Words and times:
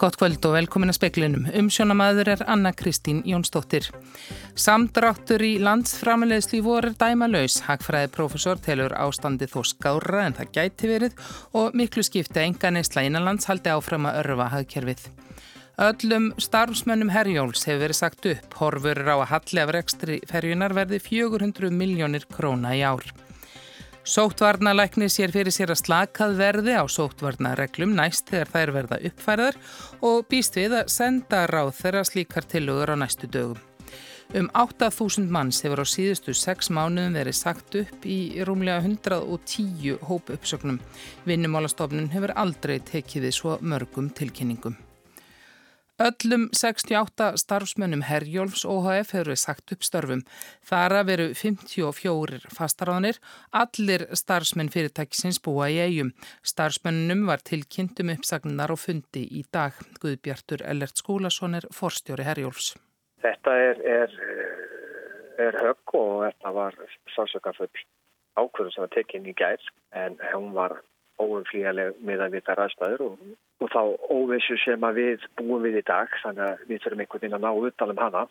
Gott 0.00 0.16
kvöld 0.16 0.46
og 0.48 0.54
velkomin 0.54 0.88
að 0.88 0.96
speklinum. 0.96 1.42
Umsjónamaður 1.60 2.30
er 2.32 2.42
Anna 2.48 2.70
Kristín 2.72 3.18
Jónsdóttir. 3.28 3.90
Samdráttur 4.56 5.44
í 5.44 5.58
landsframilegslu 5.60 6.62
voru 6.64 6.94
dæma 6.96 7.28
laus. 7.28 7.58
Hagfræði 7.66 8.08
profesor 8.14 8.56
telur 8.64 8.94
ástandi 8.96 9.44
þó 9.50 9.60
skára 9.68 10.24
en 10.24 10.38
það 10.38 10.54
gæti 10.56 10.88
verið 10.88 11.20
og 11.52 11.76
miklu 11.76 12.06
skipti 12.06 12.40
enga 12.46 12.72
neysla 12.72 13.04
innanlands 13.04 13.50
haldi 13.50 13.74
áfram 13.74 14.08
að 14.08 14.22
örfa 14.22 14.48
hagkerfið. 14.54 15.06
Öllum 15.90 16.32
starfsmönnum 16.48 17.12
herjóls 17.12 17.68
hefur 17.68 17.84
verið 17.84 18.00
sagt 18.00 18.32
upp. 18.32 18.56
Horfur 18.56 19.04
á 19.04 19.20
að 19.20 19.30
halli 19.34 19.66
af 19.66 19.74
rekstri 19.76 20.22
ferjunar 20.32 20.80
verði 20.80 21.04
400 21.12 21.76
miljónir 21.76 22.24
króna 22.32 22.72
í 22.72 22.80
ár. 22.88 23.04
Sóttvarnalækni 24.10 25.06
sér 25.06 25.30
fyrir 25.30 25.54
sér 25.54 25.70
að 25.70 25.84
slakað 25.84 26.32
verði 26.40 26.72
á 26.74 26.82
sóttvarnareglum 26.90 27.92
næst 27.94 28.32
þegar 28.32 28.48
þær 28.50 28.72
verða 28.74 28.98
uppfærðar 29.06 29.58
og 30.08 30.24
býst 30.32 30.58
við 30.58 30.74
að 30.80 30.90
senda 30.90 31.44
ráð 31.46 31.70
þeirra 31.78 32.02
slíkar 32.08 32.48
tilugur 32.50 32.90
á 32.90 32.96
næstu 32.98 33.30
dögum. 33.30 33.60
Um 34.34 34.50
8.000 34.50 35.30
manns 35.30 35.62
hefur 35.62 35.84
á 35.84 35.86
síðustu 35.86 36.34
6 36.34 36.72
mánuðum 36.74 37.20
verið 37.20 37.38
sagt 37.38 37.78
upp 37.84 38.02
í 38.02 38.18
rúmlega 38.42 38.82
110 38.82 40.02
hópu 40.10 40.34
uppsögnum. 40.34 40.82
Vinnumálastofnun 41.30 42.10
hefur 42.10 42.34
aldrei 42.34 42.80
tekið 42.82 43.28
við 43.28 43.38
svo 43.38 43.58
mörgum 43.62 44.10
tilkynningum. 44.10 44.74
Öllum 46.00 46.48
68 46.52 47.36
starfsmönnum 47.36 48.00
Herjólfs 48.08 48.62
OHF 48.64 49.10
hefur 49.12 49.28
við 49.34 49.40
sagt 49.42 49.74
upp 49.74 49.82
störfum. 49.84 50.22
Þara 50.64 51.02
veru 51.04 51.26
54 51.36 52.38
fastaráðanir. 52.56 53.18
Allir 53.52 54.06
starfsmenn 54.16 54.72
fyrirtækisins 54.72 55.42
búa 55.44 55.68
í 55.68 55.76
eigum. 55.76 56.14
Starfsmönnum 56.40 57.26
var 57.28 57.44
tilkynntum 57.44 58.14
uppsagnar 58.14 58.72
og 58.72 58.80
fundi 58.80 59.26
í 59.28 59.44
dag. 59.52 59.76
Guðbjartur 60.00 60.64
Ellert 60.72 60.96
Skúlason 60.96 61.60
er 61.60 61.68
forstjóri 61.68 62.24
Herjólfs. 62.24 62.72
Þetta 63.20 63.60
er, 63.68 63.84
er, 64.00 64.18
er 65.50 65.64
högg 65.66 65.96
og 66.00 66.24
þetta 66.30 66.54
var 66.62 66.80
sásökafull 67.12 67.74
ákvörðu 68.40 68.72
sem 68.72 68.86
var 68.86 68.94
tekinn 68.96 69.28
í 69.28 69.36
gær 69.36 69.60
en 69.92 70.16
hún 70.32 70.54
var 70.56 70.80
óumflíðarlega 71.24 72.06
með 72.06 72.24
að 72.26 72.36
vita 72.36 72.56
ræðstæður 72.58 73.04
og, 73.06 73.26
og 73.60 73.74
þá 73.74 73.82
óvissu 74.10 74.56
sem 74.64 74.88
að 74.88 75.02
við 75.02 75.28
búum 75.40 75.66
við 75.66 75.82
í 75.82 75.84
dag 75.90 76.16
þannig 76.22 76.46
að 76.46 76.64
við 76.70 76.82
þurfum 76.84 77.04
einhvern 77.04 77.24
veginn 77.24 77.38
að 77.38 77.46
ná 77.46 77.68
utanum 77.70 78.02
hana. 78.04 78.24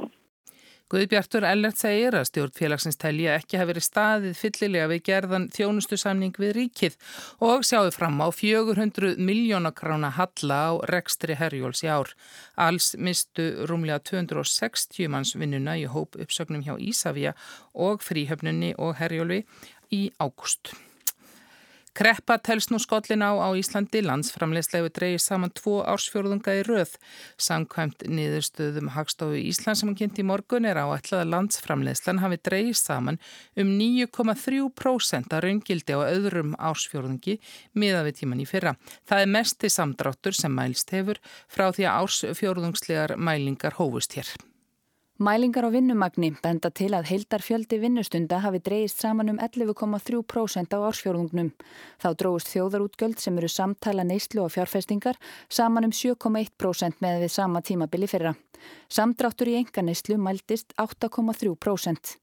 Guðbjartur 0.90 1.46
Ellert 1.46 1.78
segir 1.78 2.16
að 2.18 2.24
stjórnfélagsins 2.32 2.98
telja 2.98 3.36
ekki 3.38 3.60
hafi 3.60 3.70
verið 3.70 3.86
staðið 3.86 4.40
fyllilega 4.40 4.88
við 4.90 5.04
gerðan 5.06 5.46
þjónustusamning 5.54 6.40
við 6.42 6.56
ríkið 6.58 6.96
og 7.46 7.62
sjáðu 7.70 7.94
fram 7.94 8.18
á 8.26 8.34
400 8.34 9.22
miljónakrána 9.22 10.10
halla 10.18 10.60
á 10.66 10.72
rekstri 10.90 11.38
herjóls 11.38 11.86
í 11.86 11.94
ár. 11.94 12.10
Alls 12.58 12.96
mistu 12.98 13.52
rúmlega 13.70 14.02
260 14.16 15.14
manns 15.14 15.38
vinnuna 15.38 15.78
í 15.78 15.86
hóp 15.86 16.18
uppsögnum 16.18 16.66
hjá 16.66 16.74
Ísafja 16.82 17.38
og 17.78 18.02
fríhöfnunni 18.02 18.74
og 18.82 18.98
herjólfi 18.98 19.44
í 19.94 20.08
ágúst. 20.18 20.74
Kreppa 22.00 22.38
telst 22.40 22.72
nú 22.72 22.78
skollin 22.80 23.20
á 23.20 23.36
á 23.36 23.52
Íslandi 23.60 24.00
landsframlegsleifu 24.00 24.88
dreyir 24.96 25.20
saman 25.20 25.52
tvo 25.52 25.82
ársfjörðunga 25.84 26.54
í 26.56 26.62
röð. 26.64 26.94
Samkvæmt 27.36 28.06
niðurstöðum 28.08 28.94
Hagstofu 28.96 29.36
Ísland 29.36 29.76
sem 29.76 29.90
hann 29.90 29.98
kynnt 30.00 30.22
í 30.22 30.24
morgun 30.24 30.70
er 30.70 30.80
áætlað 30.80 31.26
að 31.26 31.34
landsframlegslan 31.34 32.22
hafi 32.24 32.40
dreyir 32.40 32.80
saman 32.80 33.20
um 33.60 33.74
9,3% 33.76 35.36
að 35.36 35.44
raungildi 35.44 36.00
á 36.00 36.08
öðrum 36.08 36.56
ársfjörðungi 36.56 37.36
miða 37.76 38.06
við 38.08 38.22
tíman 38.22 38.46
í 38.46 38.48
fyrra. 38.48 38.78
Það 39.04 39.26
er 39.26 39.34
mesti 39.36 39.74
samdráttur 39.76 40.40
sem 40.40 40.56
mælst 40.56 40.96
hefur 40.96 41.20
frá 41.52 41.68
því 41.68 41.90
að 41.90 42.06
ársfjörðungslegar 42.06 43.20
mælingar 43.20 43.76
hófust 43.76 44.16
hér. 44.16 44.32
Mælingar 45.20 45.66
á 45.68 45.76
vinnumagni 45.76 46.30
benda 46.40 46.70
til 46.72 46.94
að 46.96 47.10
heildarfjöldi 47.10 47.76
vinnustunda 47.82 48.38
hafi 48.40 48.62
dreyist 48.64 49.02
saman 49.04 49.28
um 49.34 49.42
11,3% 49.44 50.72
á 50.72 50.80
ársfjörðungnum. 50.80 51.50
Þá 52.00 52.08
dróðust 52.22 52.48
þjóðarútgjöld 52.54 53.20
sem 53.20 53.36
eru 53.42 53.50
samtala 53.52 54.06
neyslu 54.08 54.46
og 54.46 54.54
fjárfestingar 54.54 55.20
saman 55.52 55.90
um 55.90 55.92
7,1% 55.92 57.04
með 57.04 57.26
við 57.26 57.34
sama 57.36 57.60
tímabili 57.60 58.08
fyrra. 58.08 58.32
Samdráttur 58.88 59.52
í 59.52 59.58
enga 59.60 59.84
neyslu 59.84 60.16
mæltist 60.16 60.72
8,3%. 60.80 62.16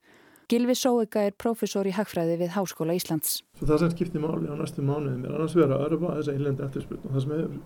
Gilvi 0.48 0.78
Sóega 0.80 1.26
er 1.28 1.36
profesor 1.36 1.84
í 1.84 1.92
Hagfræði 1.92 2.40
við 2.46 2.56
Háskóla 2.56 2.96
Íslands. 2.96 3.42
Svo 3.60 3.68
það 3.68 3.84
sem 3.84 3.92
skiptir 3.98 4.24
máli 4.24 4.48
á 4.48 4.56
næstu 4.56 4.80
mánuðum 4.80 5.28
er 5.28 5.36
annars 5.36 5.60
vera 5.60 5.76
að 5.76 5.90
örfa 5.90 6.16
þessa 6.16 6.32
einlendi 6.38 6.64
eftirspurn 6.64 7.04
og 7.04 7.12
það 7.12 7.26
sem 7.26 7.36
hefur 7.36 7.62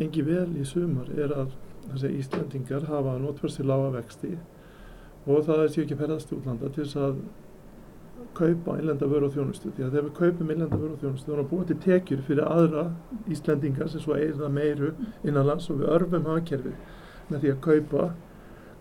gengið 0.00 0.32
vel 0.32 0.50
í 0.56 0.64
sumar 0.64 1.12
er 1.12 1.40
að 1.44 1.56
þessi 1.92 2.12
Íslandingar 2.20 2.86
hafa 2.90 3.16
notfærst 3.22 3.60
til 3.60 3.66
lága 3.70 3.90
vexti 3.96 4.36
og 5.26 5.42
það 5.46 5.62
er 5.62 5.72
sér 5.74 5.84
ekki 5.86 5.98
ferðast 6.02 6.32
í 6.32 6.36
útlanda 6.36 6.70
til 6.74 6.84
þess 6.84 7.00
að 7.02 7.18
kaupa 8.36 8.76
einlenda 8.76 9.08
vöru 9.08 9.28
og 9.28 9.34
þjónustu. 9.34 9.72
Því 9.72 9.84
að 9.86 9.94
þegar 9.94 10.06
við 10.06 10.14
kaupum 10.18 10.52
einlenda 10.52 10.78
vöru 10.78 10.94
og 10.94 11.02
þjónustu 11.02 11.30
þá 11.30 11.34
er 11.34 11.40
það 11.40 11.50
búið 11.52 11.66
til 11.70 11.78
tekjur 11.86 12.22
fyrir 12.28 12.50
aðra 12.52 12.84
Íslandingar 13.32 13.90
sem 13.92 14.04
svo 14.04 14.16
eigða 14.16 14.52
meiru 14.52 14.92
innanlands 15.24 15.68
og 15.72 15.80
við 15.80 15.92
örfum 15.96 16.30
hafkerfið 16.30 16.76
með 17.30 17.42
því 17.42 17.52
að 17.54 17.60
kaupa 17.66 18.08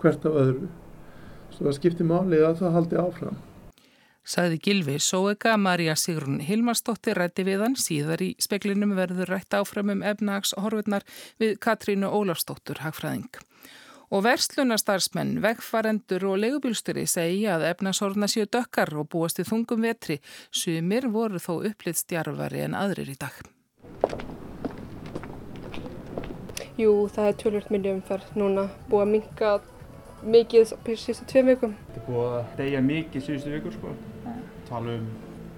hvert 0.03 0.29
af 0.29 0.39
öðru. 0.43 0.69
Svo 1.55 1.67
það 1.67 1.77
skiptir 1.79 2.09
máli 2.09 2.41
að 2.43 2.57
það 2.61 2.75
haldi 2.79 3.01
áfram 3.01 3.43
Saði 4.25 4.57
Gilvi 4.57 4.95
Sóega, 4.97 5.51
Marja 5.61 5.93
Sigrun 5.93 6.39
Hilmarsdóttir 6.41 7.19
rætti 7.19 7.43
við 7.45 7.61
hann 7.61 7.75
síðar 7.77 8.23
í 8.25 8.31
speklinum 8.41 8.95
verður 8.97 9.29
rætt 9.29 9.53
áfram 9.53 9.91
um 9.93 10.01
efnags 10.01 10.55
horfurnar 10.57 11.05
við 11.37 11.59
Katrínu 11.61 12.09
Ólafsdóttur 12.09 12.81
Hagfræðing. 12.81 13.29
Og 14.09 14.23
verslunarstarfsmenn, 14.25 15.35
vegfarendur 15.43 16.25
og 16.31 16.39
legubílsturi 16.41 17.05
segja 17.09 17.59
að 17.59 17.67
efnashorfna 17.69 18.25
séu 18.31 18.49
dökkar 18.49 18.95
og 18.97 19.11
búast 19.13 19.41
í 19.41 19.45
þungum 19.45 19.85
vetri. 19.85 20.17
Sumir 20.49 21.05
voru 21.13 21.41
þó 21.41 21.59
upplitt 21.69 22.01
stjarfari 22.01 22.65
en 22.65 22.73
aðrir 22.77 23.13
í 23.13 23.17
dag. 23.21 23.37
Jú, 26.81 27.05
það 27.13 27.29
er 27.29 27.39
tölvört 27.45 27.71
miljum 27.71 28.01
færð 28.09 28.33
núna 28.41 28.65
búið 28.89 29.05
að 29.05 29.13
minka 29.13 29.53
mikið 30.25 30.73
síðustu 30.73 31.29
tveim 31.29 31.53
vikum. 31.53 31.77
Þetta 31.93 32.01
er 32.01 32.09
búið 32.09 32.35
að 32.41 32.59
deyja 32.63 32.85
mikið 32.89 33.29
síðustu 33.29 33.57
vikur 33.59 33.77
sko. 33.77 33.95
Tala 34.69 34.97
um 34.99 35.09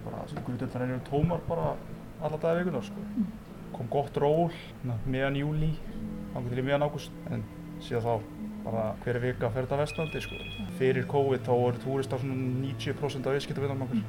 bara 0.08 0.24
sem 0.30 0.42
guðdöldar 0.46 0.86
eru 0.88 1.00
tómar 1.08 1.44
bara 1.48 1.76
alla 2.22 2.38
dagar 2.38 2.62
vikunar 2.62 2.86
sko. 2.86 3.04
Mm. 3.16 3.28
Kom 3.76 3.90
gott 3.92 4.18
ról 4.18 4.50
meðan 5.06 5.38
júli, 5.38 5.74
þannig 6.34 6.54
til 6.54 6.62
í 6.62 6.66
meðan 6.66 6.88
ágúst 6.88 7.18
en 7.32 7.44
síðan 7.84 8.06
þá 8.06 8.14
bara 8.68 8.86
hverju 9.04 9.24
vika 9.24 9.52
fer 9.54 9.68
þetta 9.68 9.82
vestlandi 9.82 10.24
sko. 10.24 10.40
Fyrir 10.80 11.08
COVID 11.12 11.46
þá 11.48 11.54
voru 11.54 11.84
túristar 11.84 12.24
svona 12.24 12.38
90% 12.64 13.30
af 13.30 13.38
viðskiptavinnum 13.38 13.86
okkur. 13.88 14.02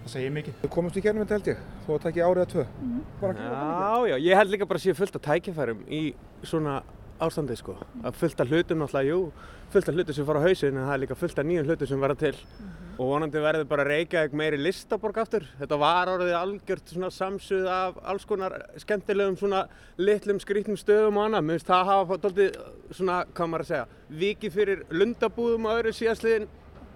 Það 0.00 0.14
segir 0.14 0.32
mikið. 0.34 0.62
Við 0.62 0.72
komumst 0.74 0.96
í 0.98 1.02
kernum 1.04 1.26
þetta 1.26 1.36
held 1.38 1.50
ég, 1.52 1.60
þó 1.86 1.90
að 1.96 2.00
takja 2.06 2.30
árið 2.30 2.46
að 2.46 2.54
tvö. 2.54 2.64
Mm. 2.80 3.02
Já, 3.20 4.08
já, 4.10 4.16
ég 4.26 4.40
held 4.40 4.54
líka 4.54 4.70
bara 4.70 4.80
að 4.80 4.86
séu 4.86 4.96
fullt 4.98 5.18
af 5.20 5.26
tækifærum 5.28 5.84
í 5.86 6.02
svona 6.42 6.80
ástandi 7.20 7.56
sko. 7.58 7.76
Að 8.02 8.20
fullt 8.20 8.40
af 8.40 8.50
hlutum 8.50 8.80
náttúrulega, 8.80 9.10
jú, 9.10 9.32
fullt 9.72 9.88
af 9.88 9.94
hlutum 9.96 10.16
sem 10.16 10.26
fara 10.28 10.40
á 10.40 10.46
hausin 10.46 10.76
en 10.76 10.86
það 10.86 10.94
er 10.94 11.02
líka 11.04 11.18
fullt 11.20 11.38
af 11.38 11.46
nýjum 11.46 11.66
hlutum 11.68 11.90
sem 11.90 12.00
verða 12.00 12.18
til. 12.18 12.36
Mm 12.36 12.66
-hmm. 12.66 12.90
Og 13.00 13.06
vonandi 13.08 13.40
verður 13.40 13.64
bara 13.64 13.84
Reykjavík 13.84 14.32
meiri 14.32 14.56
listaborg 14.56 15.18
aftur. 15.18 15.44
Þetta 15.60 15.76
var 15.78 16.08
orðið 16.08 16.34
algjört 16.36 16.90
svona 16.92 17.08
samsuð 17.10 17.66
af 17.66 17.94
alls 18.04 18.24
konar 18.24 18.52
skemmtilegum 18.76 19.36
svona 19.36 19.62
litlum 19.96 20.40
skrítnum 20.40 20.76
stöðum 20.76 21.16
og 21.16 21.24
annað. 21.24 21.44
Mér 21.44 21.56
finnst 21.56 21.66
það 21.66 21.84
hafa 21.84 22.16
doldið 22.16 22.58
svona, 22.90 23.24
hvað 23.34 23.48
maður 23.48 23.64
að 23.64 23.70
segja, 23.70 23.86
vikið 24.10 24.52
fyrir 24.52 24.84
lundabúðum 24.90 25.64
og 25.64 25.78
öðru 25.78 25.94
síðastliðin 25.96 26.48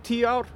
tíu 0.04 0.28
ár. 0.28 0.46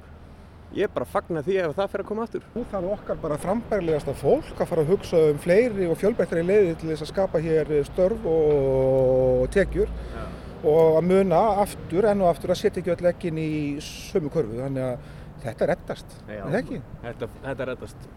Ég 0.77 0.85
er 0.85 0.91
bara 0.93 1.05
að 1.07 1.13
fagna 1.15 1.41
því 1.41 1.55
ef 1.63 1.71
það 1.77 1.87
fyrir 1.91 2.03
að 2.03 2.09
koma 2.11 2.25
aftur. 2.27 2.43
Nú 2.53 2.63
þarf 2.69 2.91
okkar 2.93 3.21
bara 3.23 3.37
frambærlegasta 3.41 4.13
fólk 4.19 4.59
að 4.59 4.69
fara 4.69 4.83
að 4.85 4.91
hugsa 4.93 5.21
um 5.31 5.39
fleiri 5.41 5.87
og 5.89 5.97
fjölbættari 5.97 6.43
leiði 6.45 6.75
til 6.77 6.89
þess 6.91 7.05
að 7.05 7.09
skapa 7.09 7.41
hér 7.41 7.71
störf 7.87 8.27
og 8.29 9.47
tekjur 9.55 9.89
ja. 9.89 10.25
og 10.61 10.99
að 10.99 11.07
muna 11.09 11.39
aftur 11.63 12.09
enn 12.11 12.21
og 12.21 12.29
aftur 12.29 12.53
að 12.53 12.61
setja 12.61 12.83
ekki 12.83 12.93
öll 12.93 13.09
ekkin 13.09 13.41
í 13.41 13.49
sömu 13.81 14.29
körfu. 14.35 14.61
Þannig 14.61 14.85
að 14.91 15.09
þetta 15.47 15.69
reddast, 15.73 16.17
er 16.29 16.59
ekki? 16.61 16.81
Þetta, 17.07 17.31
þetta 17.47 17.69
reddast. 17.71 18.09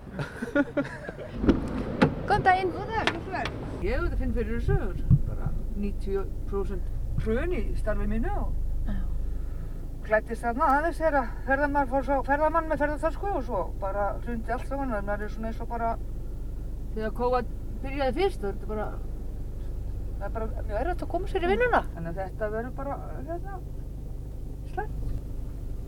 Góðan 2.28 2.44
daginn. 2.50 2.74
Góðan 2.76 2.92
dag. 3.32 3.48
Ég 3.82 3.96
hef 3.96 4.04
þetta 4.04 4.18
finn 4.20 4.36
fyrir 4.36 4.60
þessu, 4.60 4.76
bara 5.30 5.48
90% 5.80 7.24
hrun 7.24 7.56
í 7.56 7.62
starfið 7.80 8.12
mínu 8.12 8.36
og 8.36 8.52
klættist 10.06 10.44
þarna 10.44 10.68
aðeins 10.76 11.00
þegar 11.00 11.30
ferðamann 11.46 11.90
fór 11.92 12.06
svo 12.06 12.18
ferðamann 12.26 12.68
með 12.70 12.82
ferðarþarsku 12.82 13.30
og 13.32 13.44
svo 13.46 13.62
bara 13.82 14.08
hrundi 14.24 14.54
allt 14.54 14.68
saman 14.68 14.94
þannig 14.94 15.12
að 15.12 15.22
það 15.22 15.26
er 15.26 15.34
svona 15.34 15.50
eins 15.52 15.62
og 15.62 15.70
bara 15.72 15.90
þegar 16.94 17.16
kóa 17.20 17.42
byrjaði 17.82 18.16
fyrst 18.18 18.44
það 18.44 18.52
er 18.52 18.70
bara 18.72 18.88
það 20.18 20.26
er 20.28 20.34
bara 20.36 20.50
mjög 20.52 20.80
erfitt 20.82 21.04
að 21.06 21.12
koma 21.16 21.32
sér 21.32 21.46
í 21.46 21.52
vinnuna 21.52 21.82
þannig 21.94 22.12
að 22.12 22.22
þetta 22.22 22.52
verður 22.56 22.78
bara 22.82 23.00
hérna 23.16 23.58
slæmt 24.72 25.10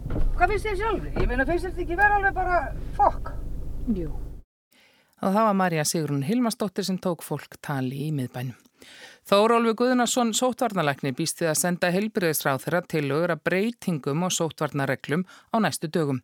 Hvað 0.05 0.51
finnst 0.51 0.67
þér 0.67 0.75
sjálfri? 0.77 1.11
Ég 1.17 1.29
meina 1.31 1.47
finnst 1.49 1.65
þetta 1.65 1.81
ekki 1.87 1.97
vera 1.97 2.19
alveg 2.19 2.35
bara 2.37 2.59
fokk? 2.99 3.31
Jú 3.97 4.11
Og 5.25 5.33
það 5.33 5.47
var 5.49 5.57
Marja 5.57 5.85
Sigrun 5.89 6.25
Hilmarsdóttir 6.27 6.85
sem 6.85 6.99
tók 7.01 7.23
fólk 7.25 7.57
tali 7.65 8.03
í 8.05 8.11
miðbænum. 8.13 8.57
Þórólfi 9.25 9.73
Guðnarsson 9.81 10.35
sótvarnalækni 10.37 11.15
býst 11.17 11.39
við 11.41 11.49
að 11.49 11.57
senda 11.57 11.89
heilbriðisráð 11.95 12.59
þeirra 12.67 12.81
tilugur 12.93 13.33
að 13.33 13.41
breytingum 13.49 14.27
og 14.27 14.35
sótvarnareglum 14.37 15.23
á 15.25 15.57
næstu 15.65 15.89
dögum. 15.89 16.19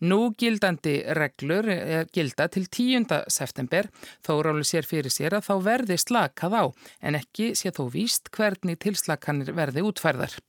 Nú 0.00 0.32
gildandi 0.32 0.94
reglur 1.18 1.68
gilda 2.08 2.46
til 2.48 2.64
10. 2.64 3.04
september. 3.28 3.90
Þórólfi 4.24 4.64
sér 4.70 4.88
fyrir 4.88 5.12
sér 5.12 5.36
að 5.36 5.44
þá 5.50 5.54
verði 5.66 6.00
slakað 6.00 6.56
á 6.56 6.64
en 7.04 7.20
ekki 7.20 7.50
sé 7.52 7.68
þó 7.68 7.84
víst 7.92 8.32
hvernig 8.32 8.80
tilslakanir 8.80 9.52
verði 9.52 9.84
útferðar. 9.84 10.40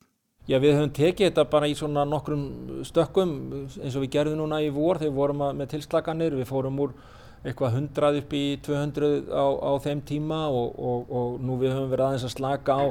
Já, 0.48 0.56
við 0.64 0.80
höfum 0.80 0.96
tekið 0.96 1.28
þetta 1.28 1.50
bara 1.52 1.68
í 1.68 1.76
svona 1.76 2.08
nokkrum 2.08 2.82
stökkum 2.88 3.34
eins 3.76 4.00
og 4.00 4.08
við 4.08 4.14
gerðum 4.16 4.46
núna 4.46 4.64
í 4.64 4.72
vor 4.72 5.04
þegar 5.04 5.12
við 5.12 5.20
vorum 5.20 5.44
með 5.60 5.76
tilslakanir. 5.76 6.40
Við 6.40 6.48
fórum 6.48 6.80
úr 6.80 6.96
eitthvað 7.44 7.78
100 7.80 8.20
upp 8.20 8.36
í 8.36 8.44
200 8.66 9.30
á, 9.32 9.46
á 9.48 9.72
þeim 9.84 10.02
tíma 10.08 10.42
og, 10.52 10.76
og, 10.76 11.08
og 11.08 11.40
nú 11.44 11.56
við 11.62 11.76
höfum 11.76 11.94
verið 11.94 12.06
aðeins 12.10 12.28
að 12.28 12.36
slaka 12.36 12.76
á 12.76 12.86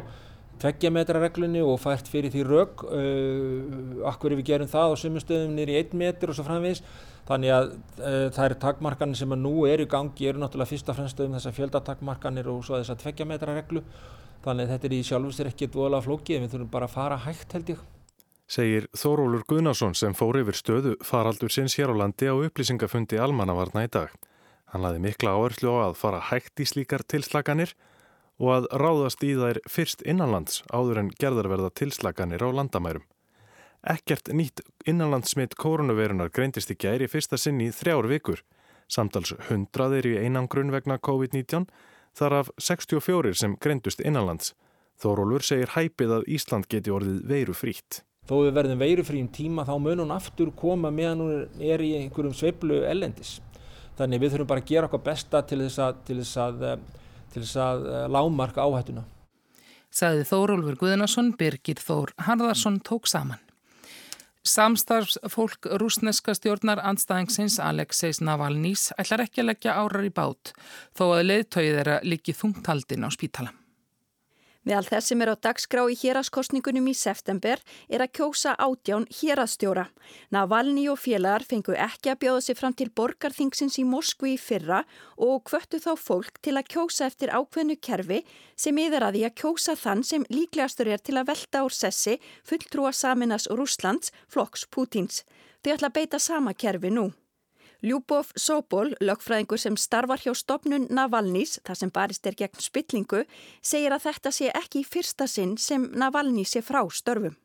tveggjametrareglunni 0.59 1.61
og 1.63 1.79
fært 1.83 2.09
fyrir 2.11 2.33
því 2.35 2.45
rauk 2.49 2.83
uh, 2.89 4.09
akkur 4.11 4.35
við 4.39 4.49
gerum 4.53 4.71
það 4.71 4.95
á 4.95 5.01
sumustöðum 5.03 5.55
nýri 5.55 5.77
1 5.79 5.95
metr 5.99 6.33
og 6.33 6.39
svo 6.39 6.47
framvís 6.47 6.83
þannig 7.29 7.53
að 7.55 7.69
uh, 8.01 8.41
eru 8.47 8.59
takmarkanir 8.63 9.21
sem 9.21 9.35
að 9.37 9.45
nú 9.45 9.53
eru 9.69 9.85
í 9.85 9.91
gangi 9.91 10.31
eru 10.31 10.43
náttúrulega 10.43 10.73
fyrst 10.73 10.89
og 10.91 10.99
fremst 10.99 11.21
um 11.23 11.37
þessar 11.37 11.57
fjöldatakmarkanir 11.59 12.49
og 12.51 12.65
svo 12.67 12.81
þessar 12.81 12.99
tveggjametrareglu 13.05 13.85
þannig 14.45 14.65
að 14.65 14.73
þetta 14.75 14.89
er 14.89 14.97
í 14.97 15.05
sjálfsveitsir 15.07 15.53
ekki 15.53 15.71
dvoðlega 15.75 16.07
flókið 16.09 16.43
við 16.43 16.53
þurfum 16.55 16.73
bara 16.73 16.89
að 16.89 16.97
fara 16.97 17.21
hægt 17.27 17.55
held 17.55 17.73
ég. 17.75 17.87
Segir 18.49 18.87
Þórólur 18.97 19.43
Guðnarsson 19.45 19.93
sem 19.99 20.15
fór 20.17 20.39
yfir 20.41 20.57
stöðu 20.57 20.95
faraldur 21.05 21.53
sinns 21.53 21.77
hér 21.77 21.93
á 21.93 22.01
landi 22.01 22.31
á 22.31 22.35
upplýsingafundi 22.35 23.21
almannavarna 23.21 23.85
í 23.85 23.91
dag 23.93 24.15
Hann 24.73 24.85
laði 24.85 25.01
mikla 25.01 25.33
áherslu 25.37 25.73
á 25.73 25.89
að 25.89 25.99
fara 26.01 26.25
hægt 26.29 26.61
í 26.61 26.67
slíkar 26.69 27.05
tilslaganir 27.09 27.73
og 28.39 28.51
að 28.55 28.67
ráðast 28.83 29.23
í 29.25 29.33
þær 29.39 29.61
fyrst 29.71 30.05
innanlands 30.05 30.61
áður 30.69 31.03
en 31.03 31.15
gerðarverða 31.21 31.73
tilslaganir 31.81 32.45
á 32.45 32.49
landamærum. 32.53 33.07
Ekkert 33.89 34.29
nýtt 34.35 34.61
innanlandssmitt 34.91 35.55
koronavirunar 35.59 36.33
greindist 36.35 36.71
í 36.75 36.77
gæri 36.77 37.09
fyrsta 37.09 37.39
sinn 37.39 37.61
í 37.63 37.71
þrjár 37.73 38.09
vikur. 38.11 38.43
Samtals 38.89 39.33
100 39.49 39.99
er 39.99 40.09
í 40.09 40.17
einangrun 40.19 40.73
vegna 40.75 40.99
COVID-19, 40.99 41.69
þar 42.19 42.41
af 42.41 42.51
64 42.59 43.35
sem 43.39 43.57
greindust 43.63 44.03
innanlands. 44.05 44.55
Þórólfur 44.99 45.47
segir 45.47 45.75
hæpið 45.77 46.15
að 46.17 46.29
Ísland 46.35 46.67
geti 46.69 46.91
orðið 46.91 47.21
veiru 47.31 47.55
frítt. 47.55 48.03
Þó 48.29 48.43
við 48.43 48.57
verðum 48.59 48.83
veiru 48.83 49.05
fríum 49.07 49.29
tíma 49.33 49.65
þá 49.65 49.77
mun 49.81 50.03
hún 50.03 50.11
aftur 50.13 50.51
koma 50.53 50.91
meðan 50.93 51.23
hún 51.23 51.63
er 51.65 51.81
í 51.81 51.95
einhverjum 52.01 52.35
sveiblu 52.37 52.83
ellendis. 52.85 53.39
Þannig 53.99 54.23
við 54.23 54.35
þurfum 54.35 54.51
bara 54.53 54.63
að 54.63 54.71
gera 54.71 54.89
okkar 54.89 55.05
besta 55.09 55.43
til 55.43 55.61
þess 55.65 55.83
að, 55.83 56.01
til 56.07 56.19
þess 56.21 56.41
að, 56.45 56.65
eh, 56.69 57.07
til 57.33 57.43
þess 57.43 57.61
að 57.65 57.87
eh, 57.91 58.07
lámarka 58.15 58.67
áhættuna. 58.67 59.05
Saði 59.91 60.25
Þórólfur 60.29 60.79
Guðnarsson, 60.79 61.33
Birgir 61.39 61.81
Þór 61.83 62.13
Harðarsson 62.29 62.79
tók 62.87 63.09
saman. 63.11 63.41
Samstarfsfólk 64.49 65.67
rúsneska 65.81 66.33
stjórnar 66.37 66.81
andstæðingsins 66.81 67.59
Alexeis 67.61 68.23
Navalnís 68.25 68.89
ætlar 68.97 69.27
ekki 69.27 69.43
að 69.43 69.51
leggja 69.51 69.75
árar 69.77 70.07
í 70.07 70.13
bát 70.15 70.55
þó 70.97 71.09
að 71.19 71.27
leiðtögið 71.27 71.81
er 71.83 71.91
að 71.99 72.07
líki 72.15 72.37
þungtaldin 72.39 73.05
á 73.05 73.11
spítala. 73.13 73.53
Meðal 74.69 74.85
þess 74.85 75.09
sem 75.09 75.23
er 75.25 75.31
á 75.33 75.37
dagskrá 75.41 75.83
í 75.89 75.95
héraskostningunum 75.97 76.91
í 76.91 76.93
september 76.93 77.61
er 77.89 78.03
að 78.05 78.11
kjósa 78.19 78.53
átján 78.61 79.07
hérastjóra. 79.17 79.87
Navalni 80.29 80.83
og 80.93 80.99
félagar 81.01 81.47
fengu 81.49 81.73
ekki 81.73 82.11
að 82.13 82.19
bjóða 82.25 82.43
sig 82.45 82.59
fram 82.59 82.75
til 82.77 82.91
borgarþingsins 83.01 83.79
í 83.81 83.87
Moskvi 83.89 84.35
í 84.35 84.41
fyrra 84.43 84.83
og 85.17 85.47
kvöttu 85.49 85.81
þá 85.81 85.95
fólk 85.97 86.37
til 86.45 86.59
að 86.61 86.69
kjósa 86.75 87.09
eftir 87.09 87.33
ákveðnu 87.33 87.79
kerfi 87.81 88.19
sem 88.61 88.81
yfir 88.83 89.07
að 89.07 89.17
því 89.17 89.23
að 89.31 89.39
kjósa 89.41 89.77
þann 89.81 90.05
sem 90.05 90.27
líklegastur 90.29 90.93
er 90.93 91.01
til 91.01 91.17
að 91.17 91.31
velta 91.31 91.63
úr 91.65 91.73
sessi 91.73 92.19
fulltrúa 92.45 92.93
Saminas 92.93 93.49
Rúslands, 93.49 94.13
flokks 94.29 94.69
Pútins. 94.69 95.25
Þau 95.65 95.73
ætla 95.79 95.89
að 95.89 95.97
beita 95.97 96.21
sama 96.21 96.53
kerfi 96.53 96.93
nú. 96.93 97.09
Ljúbov 97.79 98.33
Sobol, 98.35 98.97
lögfræðingur 98.99 99.61
sem 99.63 99.77
starfar 99.79 100.19
hjá 100.19 100.33
stopnun 100.35 100.89
Navalnís, 100.91 101.61
þar 101.63 101.79
sem 101.79 101.93
barist 101.95 102.27
er 102.27 102.35
gegn 102.35 102.59
spillingu, 102.59 103.21
segir 103.63 103.95
að 103.95 104.09
þetta 104.09 104.33
sé 104.35 104.49
ekki 104.51 104.83
í 104.83 104.89
fyrsta 104.89 105.29
sinn 105.31 105.55
sem 105.63 105.85
Navalní 105.95 106.43
sé 106.43 106.59
frá 106.59 106.81
störfum. 106.91 107.37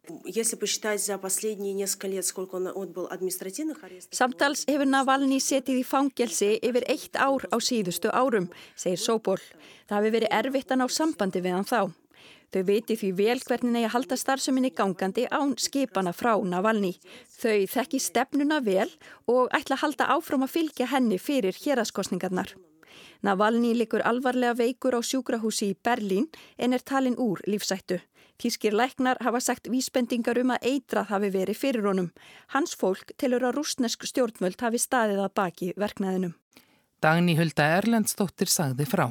Samtals 4.10 4.66
hefur 4.74 4.90
Navalní 4.90 5.38
setið 5.38 5.84
í 5.84 5.86
fangelsi 5.86 6.56
yfir 6.66 6.90
eitt 6.90 7.14
ár 7.14 7.46
á 7.54 7.58
síðustu 7.62 8.10
árum, 8.10 8.50
segir 8.74 9.06
Sobol. 9.06 9.42
Það 9.86 10.00
hefur 10.00 10.18
verið 10.18 10.40
erfitt 10.42 10.74
að 10.74 10.82
ná 10.82 10.90
sambandi 10.90 11.46
við 11.46 11.60
hann 11.60 11.70
þá. 11.70 11.94
Þau 12.54 12.62
viti 12.68 12.94
því 12.94 13.10
vel 13.18 13.40
hvernig 13.42 13.72
negi 13.74 13.88
að 13.88 13.94
halda 13.96 14.18
starfseminni 14.22 14.70
gangandi 14.78 15.24
án 15.34 15.56
skipana 15.58 16.12
frá 16.14 16.36
Navalny. 16.46 16.92
Þau 17.42 17.66
þekki 17.72 18.02
stefnuna 18.04 18.60
vel 18.62 18.92
og 19.26 19.50
ætla 19.58 19.80
að 19.80 19.84
halda 19.88 20.10
áfram 20.14 20.46
að 20.46 20.54
fylgja 20.60 20.92
henni 20.92 21.18
fyrir 21.18 21.58
héraskostningarnar. 21.58 22.54
Navalny 23.26 23.72
likur 23.74 24.04
alvarlega 24.06 24.54
veikur 24.60 25.00
á 25.00 25.02
sjúkrahúsi 25.02 25.72
í 25.72 25.78
Berlín 25.82 26.28
en 26.62 26.78
er 26.78 26.86
talin 26.86 27.18
úr 27.18 27.42
lífsættu. 27.50 27.98
Tískir 28.38 28.74
læknar 28.78 29.18
hafa 29.22 29.40
sagt 29.42 29.70
vísbendingar 29.72 30.38
um 30.42 30.54
að 30.54 30.70
eitrað 30.70 31.10
hafi 31.10 31.30
verið 31.34 31.58
fyrir 31.58 31.90
honum. 31.90 32.12
Hans 32.54 32.76
fólk 32.78 33.16
telur 33.18 33.46
að 33.48 33.58
rúsnesk 33.58 34.06
stjórnvöld 34.06 34.62
hafi 34.62 34.82
staðið 34.82 35.26
að 35.26 35.36
baki 35.40 35.74
verknæðinum. 35.80 36.38
Dagni 37.02 37.34
Hulda 37.40 37.66
Erlendstóttir 37.80 38.52
sagði 38.52 38.86
frá. 38.90 39.10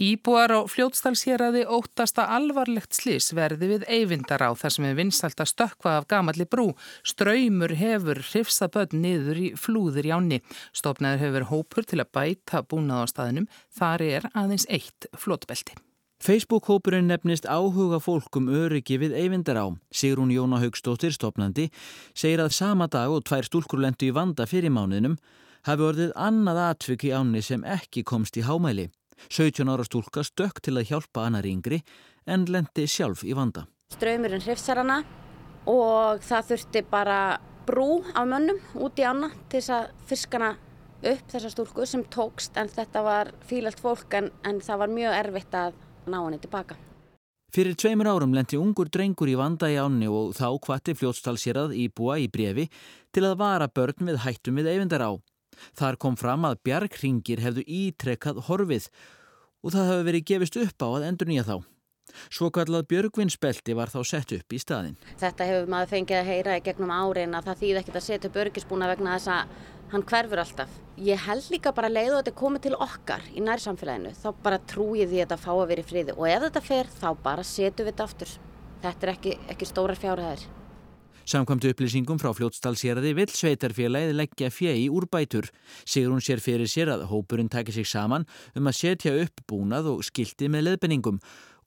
Íbúar 0.00 0.52
á 0.56 0.60
fljótstalshéræði 0.64 1.66
óttasta 1.68 2.24
alvarlegt 2.32 2.96
slis 2.96 3.32
verði 3.36 3.68
við 3.74 3.86
eyvindar 3.88 4.44
á 4.46 4.50
þar 4.56 4.74
sem 4.76 4.88
er 4.88 4.98
vinsalt 4.98 5.40
að 5.42 5.52
stökka 5.52 5.96
af 5.98 6.08
gamalli 6.08 6.46
brú. 6.48 6.72
Ströymur 7.04 7.76
hefur 7.76 8.22
hrifsa 8.24 8.70
börn 8.72 9.02
niður 9.04 9.40
í 9.40 9.52
flúður 9.58 10.08
í 10.08 10.14
áni. 10.16 10.42
Stofnaður 10.72 11.24
hefur 11.26 11.48
hópur 11.52 11.88
til 11.88 12.00
að 12.00 12.12
bæta 12.16 12.64
búnað 12.64 13.04
á 13.04 13.06
staðinum. 13.12 13.48
Þar 13.72 14.06
er 14.08 14.28
aðeins 14.32 14.68
eitt 14.72 15.10
flótbelti. 15.18 15.76
Facebook-hópurinn 16.22 17.08
nefnist 17.10 17.48
áhuga 17.50 17.98
fólkum 17.98 18.46
öryggi 18.46 18.94
við 19.02 19.16
eyvindar 19.18 19.58
á. 19.58 19.66
Sigrún 19.90 20.30
Jóna 20.30 20.60
Haugstóttir, 20.62 21.10
stopnandi, 21.10 21.66
segir 22.14 22.44
að 22.44 22.54
sama 22.54 22.86
dag 22.86 23.10
og 23.10 23.24
tvær 23.26 23.48
stúlkur 23.48 23.82
lendu 23.82 24.06
í 24.06 24.14
vanda 24.14 24.46
fyrir 24.46 24.70
mánuðinum 24.70 25.18
hafi 25.66 25.86
orðið 25.88 26.12
annað 26.14 26.60
atvik 26.68 27.08
í 27.08 27.10
áni 27.10 27.42
sem 27.42 27.66
ekki 27.66 28.04
komst 28.06 28.38
í 28.38 28.46
hámæli. 28.46 28.86
17 29.28 29.68
ára 29.68 29.86
stúlka 29.86 30.24
stökk 30.26 30.62
til 30.64 30.76
að 30.78 30.90
hjálpa 30.90 31.26
annar 31.26 31.46
yngri 31.46 31.82
en 32.26 32.46
lendi 32.50 32.86
sjálf 32.88 33.24
í 33.26 33.34
vanda. 33.36 33.66
Ströymurinn 33.92 34.42
hrifsar 34.42 34.80
hana 34.82 35.02
og 35.68 36.22
það 36.26 36.52
þurfti 36.52 36.84
bara 36.90 37.18
brú 37.66 38.02
af 38.14 38.26
mönnum 38.26 38.58
út 38.82 38.98
í 38.98 39.06
ána 39.06 39.30
til 39.48 39.60
þess 39.60 39.74
að 39.76 39.90
fiskana 40.10 40.54
upp 41.02 41.28
þessa 41.30 41.50
stúlku 41.50 41.86
sem 41.86 42.04
tókst 42.10 42.56
en 42.58 42.70
þetta 42.70 43.02
var 43.02 43.32
fílalt 43.46 43.80
fólk 43.82 44.14
en, 44.18 44.30
en 44.46 44.62
það 44.62 44.82
var 44.84 44.96
mjög 44.96 45.18
erfitt 45.18 45.54
að 45.58 45.76
ná 46.06 46.18
henni 46.22 46.40
tilbaka. 46.42 46.78
Fyrir 47.52 47.76
tveimur 47.76 48.08
árum 48.08 48.32
lendi 48.32 48.56
ungur 48.56 48.88
drengur 48.88 49.28
í 49.28 49.36
vanda 49.36 49.68
í 49.68 49.76
ánni 49.76 50.06
og 50.08 50.30
þá 50.38 50.46
hvati 50.64 50.94
fljótstalsérað 50.96 51.74
í 51.76 51.90
búa 51.92 52.16
í 52.22 52.30
brefi 52.32 52.64
til 53.12 53.26
að 53.28 53.36
vara 53.42 53.68
börn 53.68 54.08
við 54.08 54.22
hættum 54.24 54.56
við 54.56 54.70
eyfindar 54.72 55.04
á. 55.04 55.12
Þar 55.78 55.98
kom 56.04 56.16
fram 56.20 56.46
að 56.48 56.60
bjargringir 56.66 57.42
hefðu 57.44 57.66
ítrekkað 57.66 58.42
horfið 58.48 58.88
og 59.62 59.74
það 59.74 59.92
hefði 59.92 60.08
verið 60.08 60.26
gefist 60.32 60.58
upp 60.62 60.86
á 60.86 60.88
að 60.90 61.06
endur 61.10 61.30
nýja 61.30 61.46
þá. 61.46 61.56
Svo 62.28 62.50
kallað 62.52 62.88
björgvinsbelti 62.90 63.76
var 63.78 63.92
þá 63.92 64.00
sett 64.04 64.34
upp 64.36 64.52
í 64.52 64.60
staðin. 64.60 64.96
Þetta 65.20 65.46
hefur 65.48 65.70
maður 65.72 65.92
fengið 65.94 66.18
að 66.18 66.30
heyra 66.30 66.56
í 66.58 66.64
gegnum 66.66 66.92
árin 66.92 67.36
að 67.38 67.48
það 67.48 67.62
þýð 67.62 67.80
ekkert 67.80 67.98
að 68.00 68.06
setja 68.08 68.32
björgisbúna 68.34 68.90
vegna 68.90 69.16
þess 69.16 69.32
að 69.32 69.54
hann 69.92 70.06
hverfur 70.08 70.42
alltaf. 70.42 70.72
Ég 71.00 71.26
held 71.26 71.50
líka 71.52 71.72
bara 71.76 71.92
leið 71.92 72.14
og 72.14 72.22
þetta 72.22 72.38
komið 72.42 72.64
til 72.66 72.74
okkar 72.76 73.28
í 73.32 73.44
nærsamfélaginu. 73.44 74.14
Þá 74.18 74.28
bara 74.44 74.62
trúið 74.72 75.12
því 75.12 75.20
að 75.20 75.24
þetta 75.26 75.40
fá 75.44 75.52
að 75.54 75.68
vera 75.72 75.84
í 75.84 75.88
friði 75.92 76.16
og 76.16 76.26
ef 76.28 76.46
þetta 76.48 76.64
fer 76.68 76.90
þá 76.98 77.08
bara 77.28 77.46
setjum 77.46 77.86
við 77.86 77.92
þetta 77.92 78.08
aftur. 78.08 78.34
Þetta 78.82 79.06
er 79.06 79.14
ekki, 79.14 79.38
ekki 79.54 79.68
stórar 79.68 80.00
fjárhæðir. 80.00 80.48
Samkvæmt 81.22 81.68
upplýsingum 81.70 82.18
frá 82.18 82.32
fljótstalsérði 82.34 83.12
vill 83.14 83.30
sveitarfélagið 83.30 84.16
leggja 84.18 84.48
fjei 84.50 84.80
í 84.80 84.88
úrbætur. 84.90 85.46
Sigur 85.86 86.16
hún 86.16 86.24
sér 86.24 86.42
fyrir 86.42 86.66
sér 86.66 86.90
að 86.96 87.04
hópurinn 87.12 87.50
takir 87.52 87.76
sig 87.76 87.86
saman 87.86 88.26
um 88.58 88.66
að 88.66 88.78
setja 88.80 89.12
upp 89.22 89.44
búnað 89.46 89.92
og 89.92 90.02
skildi 90.02 90.50
með 90.50 90.66
leðbenningum 90.66 91.20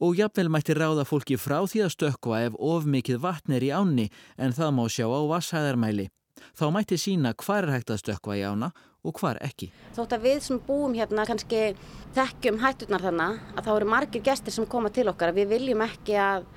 og 0.03 0.19
jafnvel 0.19 0.51
mætti 0.51 0.75
ráða 0.75 1.07
fólki 1.07 1.39
frá 1.39 1.61
því 1.63 1.85
að 1.85 1.95
stökkva 1.95 2.41
ef 2.49 2.59
of 2.59 2.83
mikið 2.83 3.23
vatn 3.23 3.55
er 3.55 3.63
í 3.63 3.71
áni 3.71 4.09
en 4.35 4.51
það 4.51 4.75
má 4.75 4.83
sjá 4.91 5.07
á 5.07 5.21
vassæðarmæli. 5.31 6.09
Þá 6.51 6.65
mætti 6.75 6.99
sína 6.99 7.31
hvar 7.39 7.63
er 7.63 7.77
hægt 7.77 7.95
að 7.95 8.03
stökkva 8.03 8.35
í 8.35 8.43
ána 8.43 8.73
og 9.07 9.15
hvar 9.21 9.39
ekki. 9.39 9.71
Þótt 9.95 10.19
að 10.19 10.27
við 10.27 10.39
sem 10.43 10.59
búum 10.67 10.99
hérna 10.99 11.23
kannski 11.29 11.77
þekkjum 12.17 12.59
hætturnar 12.59 13.07
þannig 13.07 13.43
að 13.55 13.63
þá 13.63 13.75
eru 13.79 13.91
margir 13.95 14.27
gestir 14.27 14.51
sem 14.51 14.67
koma 14.67 14.91
til 14.91 15.07
okkar 15.07 15.31
að 15.31 15.45
við 15.45 15.53
viljum 15.55 15.87
ekki 15.87 16.19
að, 16.19 16.49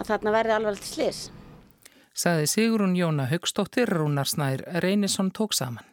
að 0.00 0.14
þarna 0.14 0.38
verði 0.40 0.56
alveg 0.56 0.86
slis 0.86 1.26
saði 2.16 2.48
Sigrun 2.50 2.96
Jóna 2.96 3.28
Högstóttir, 3.30 3.92
Rúnarsnær 3.92 4.64
Reynisson 4.82 5.30
tók 5.30 5.52
saman. 5.52 5.84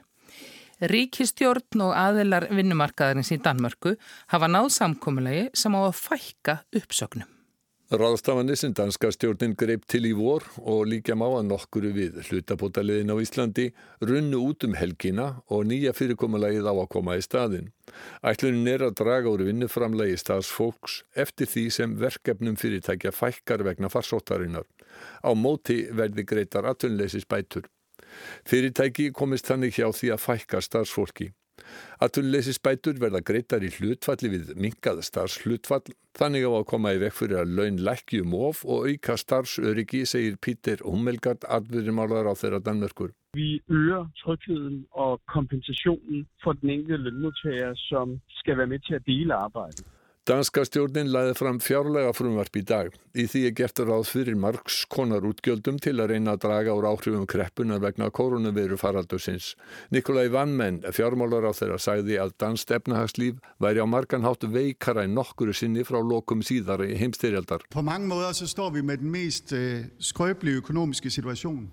Ríkistjórn 0.79 1.83
og 1.85 1.93
aðilar 1.95 2.49
vinnumarkaðarins 2.51 3.31
í 3.35 3.39
Danmörku 3.43 3.93
hafa 4.33 4.49
náð 4.49 4.71
samkommulegi 4.79 5.45
sem 5.55 5.75
á 5.75 5.79
að 5.83 5.95
fækka 5.99 6.57
uppsögnum. 6.75 7.29
Ráðstafanir 7.93 8.57
sem 8.57 8.71
danska 8.73 9.11
stjórnin 9.13 9.53
greip 9.53 9.83
til 9.85 10.07
í 10.09 10.13
vor 10.17 10.41
og 10.57 10.87
líka 10.89 11.13
má 11.19 11.27
að 11.27 11.51
nokkuru 11.51 11.91
við 11.93 12.15
hlutabótaliðin 12.25 13.11
á 13.13 13.21
Íslandi 13.21 13.67
runnu 14.01 14.39
út 14.47 14.65
um 14.65 14.73
helgina 14.79 15.27
og 15.45 15.67
nýja 15.69 15.93
fyrirkommalagið 15.93 16.65
á 16.65 16.73
að 16.73 16.89
koma 16.95 17.19
í 17.19 17.21
staðin. 17.21 17.69
Ætlunin 18.25 18.71
er 18.71 18.87
að 18.87 18.95
draga 19.03 19.29
úr 19.29 19.45
vinnuframlegi 19.45 20.17
staðsfólks 20.17 21.03
eftir 21.13 21.51
því 21.51 21.67
sem 21.77 21.93
verkefnum 22.01 22.57
fyrirtækja 22.57 23.13
fækkar 23.13 23.61
vegna 23.67 23.93
farsóttarinnar. 23.93 24.65
Á 25.23 25.31
móti 25.35 25.83
verði 25.91 26.25
greitar 26.27 26.67
aðtunleysis 26.69 27.29
bætur. 27.29 27.69
Fyrirtæki 28.49 29.11
komist 29.11 29.47
þannig 29.49 29.77
hjá 29.77 29.87
því 29.91 30.13
að 30.13 30.25
fækka 30.27 30.61
starfsfólki. 30.61 31.31
Atunleysisbætur 32.03 32.97
verða 33.01 33.21
greitar 33.29 33.63
í 33.63 33.69
hlutfalli 33.75 34.31
við 34.33 34.49
minkað 34.63 35.01
starfshlutfall 35.07 35.93
þannig 36.17 36.47
á 36.49 36.51
að 36.51 36.65
koma 36.71 36.93
í 36.95 36.99
vekk 37.03 37.17
fyrir 37.19 37.41
að 37.41 37.53
laun 37.59 37.79
lækjum 37.87 38.35
of 38.49 38.63
og 38.65 38.89
auka 38.89 39.15
starfsöryggi, 39.21 40.03
segir 40.09 40.39
Pítur 40.43 40.83
Hummelgaard, 40.87 41.45
adverjumálar 41.57 42.29
á 42.29 42.33
þeirra 42.41 42.61
Danmörkur. 42.65 43.13
Vi 43.37 43.61
øger 43.69 44.09
trygheden 44.21 44.83
og 44.91 45.21
kompensationen 45.35 46.27
for 46.43 46.59
den 46.61 46.75
enkelte 46.77 47.05
lønmodtager, 47.05 47.73
som 47.89 48.19
skal 48.41 48.57
være 48.57 48.73
med 48.75 48.85
til 48.87 48.99
at 48.99 49.05
dele 49.07 49.33
arbejdet. 49.45 49.85
Danska 50.23 50.61
stjórnin 50.63 51.09
laði 51.11 51.33
fram 51.35 51.57
fjárlega 51.59 52.13
frumvarp 52.15 52.55
í 52.55 52.61
dag. 52.63 52.93
Í 53.11 53.25
því 53.27 53.41
er 53.49 53.55
gert 53.57 53.81
ráð 53.83 54.05
fyrir 54.07 54.37
margs 54.39 54.77
konar 54.87 55.25
útgjöldum 55.27 55.81
til 55.83 55.97
að 55.99 56.13
reyna 56.13 56.37
að 56.37 56.45
draga 56.45 56.75
úr 56.77 56.87
áhrifum 56.87 57.25
kreppunar 57.27 57.81
vegna 57.83 58.07
koronaviru 58.07 58.77
faraldusins. 58.79 59.49
Nikolai 59.91 60.29
Vannmenn, 60.31 60.79
fjármálar 60.95 61.43
á 61.43 61.51
þeirra, 61.51 61.75
sagði 61.75 62.21
að 62.23 62.37
danst 62.39 62.71
efnahagslíf 62.71 63.43
væri 63.59 63.83
á 63.83 63.87
margan 63.97 64.23
hátt 64.23 64.47
veikara 64.47 65.03
en 65.03 65.19
nokkuru 65.19 65.51
sinni 65.51 65.83
frá 65.83 65.99
lokum 65.99 66.39
síðar 66.39 66.87
í 66.87 66.95
heimstyrjaldar. 67.03 67.67
På 67.67 67.83
mange 67.83 68.07
måder 68.07 68.31
så 68.31 68.47
står 68.47 68.77
vi 68.77 68.87
með 68.87 69.03
den 69.03 69.15
mest 69.19 69.51
uh, 69.51 69.83
skröplige 69.99 70.63
økonomiske 70.63 71.11
situation 71.11 71.67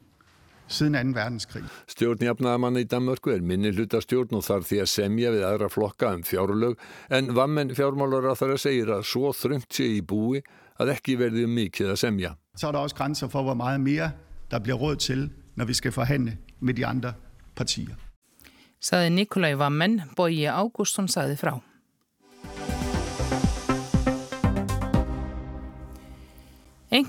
síðan 0.71 0.99
enn 1.01 1.15
verdenskrig. 1.17 1.67
Stjórnjafnaðamann 1.91 2.81
í 2.81 2.87
Danmörku 2.91 3.35
er 3.35 3.45
minni 3.45 3.73
hluta 3.75 4.01
stjórn 4.05 4.39
og 4.39 4.47
þarf 4.47 4.69
því 4.71 4.81
að 4.85 4.91
semja 4.95 5.33
við 5.35 5.47
aðra 5.49 5.71
flokka 5.73 6.15
um 6.17 6.25
fjárlög 6.27 6.81
en 7.11 7.33
vammenn 7.37 7.75
fjármálar 7.77 8.31
að 8.33 8.43
það 8.43 8.57
segir 8.65 8.93
að 8.95 9.07
svo 9.11 9.33
þröngt 9.37 9.71
sé 9.77 9.89
í 9.99 10.03
búi 10.03 10.43
að 10.81 10.95
ekki 10.95 11.19
verði 11.21 11.47
um 11.47 11.57
mikið 11.59 11.95
að 11.95 12.03
semja. 12.05 12.35
Så 12.57 12.69
er 12.69 12.79
það 12.79 12.87
også 12.89 13.01
grænser 13.01 13.33
for 13.33 13.47
hvor 13.47 13.59
meget 13.59 13.83
mere 13.85 14.13
der 14.51 14.63
bliver 14.65 14.81
råd 14.81 15.03
til 15.07 15.27
når 15.57 15.71
vi 15.71 15.75
skal 15.75 15.93
forhandle 15.93 16.39
med 16.61 16.79
de 16.79 16.87
andre 16.87 17.15
partier. 17.57 17.97
Saði 18.81 19.11
Nikolai 19.13 19.55
Vammen, 19.61 20.01
Bói 20.17 20.47
Ágústsson 20.49 21.09
saði 21.09 21.37
frá. 21.37 21.59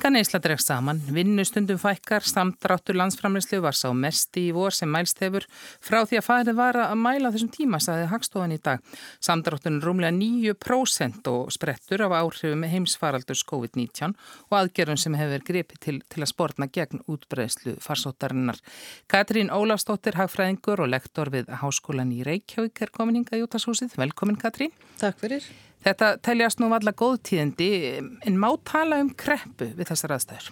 Enga 0.01 0.15
neysla 0.15 0.39
dregst 0.41 0.65
saman, 0.65 0.98
vinnustundum 1.13 1.77
fækkar, 1.77 2.24
samdráttur 2.25 2.98
landsframleyslu 2.98 3.60
var 3.62 3.75
sá 3.77 3.91
mesti 3.93 4.48
í 4.48 4.55
vor 4.55 4.74
sem 4.74 4.89
mælst 4.89 5.22
hefur 5.22 5.46
frá 5.77 6.00
því 6.10 6.17
að 6.17 6.25
farið 6.25 6.58
var 6.58 6.79
að 6.88 6.96
mæla 6.98 7.29
þessum 7.36 7.51
tíma, 7.53 7.77
saði 7.77 8.08
Hagstofan 8.10 8.55
í 8.55 8.58
dag. 8.65 8.81
Samdrátturinn 9.22 9.77
rúmlega 9.86 10.10
9% 10.17 11.29
og 11.29 11.53
sprettur 11.53 12.08
af 12.08 12.17
áhrifum 12.17 12.65
heimsfaraldurs 12.74 13.46
COVID-19 13.53 14.17
og 14.50 14.60
aðgerðum 14.63 14.98
sem 15.05 15.22
hefur 15.22 15.46
gripið 15.51 15.86
til, 15.86 15.98
til 16.10 16.25
að 16.25 16.34
spórna 16.34 16.65
gegn 16.65 17.05
útbreyslu 17.05 17.77
farsóttarinnar. 17.86 18.58
Katrín 19.05 19.53
Ólafstóttir, 19.53 20.17
hagfræðingur 20.17 20.81
og 20.81 20.96
lektor 20.98 21.29
við 21.29 21.53
Háskólan 21.62 22.17
í 22.17 22.25
Reykjavík 22.25 22.88
er 22.88 22.98
komin 22.98 23.22
hingað 23.22 23.43
í 23.43 23.46
útashúsið. 23.46 24.00
Velkomin 24.01 24.41
Katrín. 24.41 24.74
Takk 24.98 25.22
fyrir. 25.22 25.46
Þetta 25.82 26.16
teljast 26.22 26.62
nú 26.62 26.70
valla 26.70 26.94
góðtíðindi 26.94 27.70
en 27.98 28.36
má 28.38 28.52
tala 28.70 29.00
um 29.02 29.10
kreppu 29.18 29.72
við 29.74 29.88
þessar 29.90 30.18
aðstæður? 30.18 30.52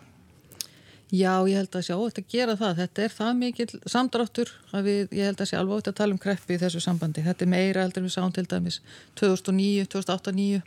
Já, 1.09 1.41
ég 1.49 1.57
held 1.57 1.73
að 1.73 1.85
sé 1.87 1.95
óvægt 1.97 2.19
að 2.21 2.25
gera 2.29 2.55
það. 2.57 2.81
Þetta 2.83 3.03
er 3.03 3.13
það 3.13 3.29
mikil 3.37 3.69
samdráttur 3.89 4.51
að 4.77 4.89
við, 4.89 4.99
ég 5.17 5.29
held 5.29 5.39
að 5.41 5.47
sé 5.49 5.57
alveg 5.57 5.77
óvægt 5.79 5.89
að 5.89 5.95
tala 5.97 6.13
um 6.13 6.21
kreppu 6.21 6.53
í 6.53 6.59
þessu 6.61 6.81
sambandi. 6.85 7.23
Þetta 7.25 7.45
er 7.45 7.49
meira 7.49 7.85
heldur 7.85 8.05
við 8.05 8.13
sáum 8.13 8.33
til 8.33 8.45
dæmis 8.49 8.77
2009, 9.17 9.87
2008-2009. 9.95 10.59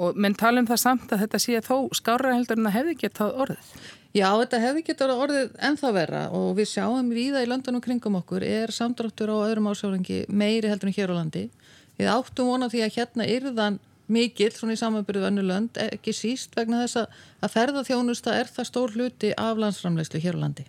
Og 0.00 0.16
menn 0.16 0.36
tala 0.40 0.62
um 0.62 0.68
það 0.68 0.80
samt 0.80 1.12
að 1.12 1.26
þetta 1.26 1.40
sé 1.44 1.60
þó 1.64 1.76
skára 1.96 2.32
heldur 2.32 2.60
en 2.60 2.70
að 2.70 2.76
hefði 2.78 2.96
getað 3.04 3.36
orðið? 3.44 3.74
Já, 4.14 4.28
þetta 4.40 4.62
hefði 4.62 4.86
getað 4.86 5.12
orðið 5.18 5.54
ennþá 5.68 5.92
vera 5.96 6.22
og 6.38 6.48
við 6.56 6.70
sjáum 6.70 7.08
viða 7.12 7.44
í 7.44 7.50
löndunum 7.50 7.82
kringum 7.84 8.16
okkur 8.20 8.44
er 8.46 8.72
samdráttur 8.72 9.32
á 9.34 9.36
öðrum 9.42 9.68
ásjóðingi 9.72 10.24
meiri 10.30 10.70
heldur 10.70 10.88
en 10.88 10.96
hér 10.96 11.12
á 11.12 11.18
landi 11.18 11.48
Við 11.98 12.10
áttum 12.10 12.50
vona 12.50 12.70
því 12.72 12.84
að 12.84 12.94
hérna 12.98 13.28
yrðan 13.30 13.80
mikill 14.10 14.52
svona 14.52 14.76
í 14.76 14.80
samanbyrðu 14.80 15.28
önnulönd 15.30 15.80
ekki 15.80 16.12
síst 16.16 16.56
vegna 16.58 16.84
þess 16.84 17.06
að 17.06 17.52
ferðarþjónusta 17.54 18.36
er 18.36 18.50
það 18.52 18.70
stór 18.70 18.96
hluti 18.96 19.32
af 19.40 19.60
landsframlegslu 19.60 20.20
hér 20.20 20.36
á 20.36 20.42
landi. 20.44 20.66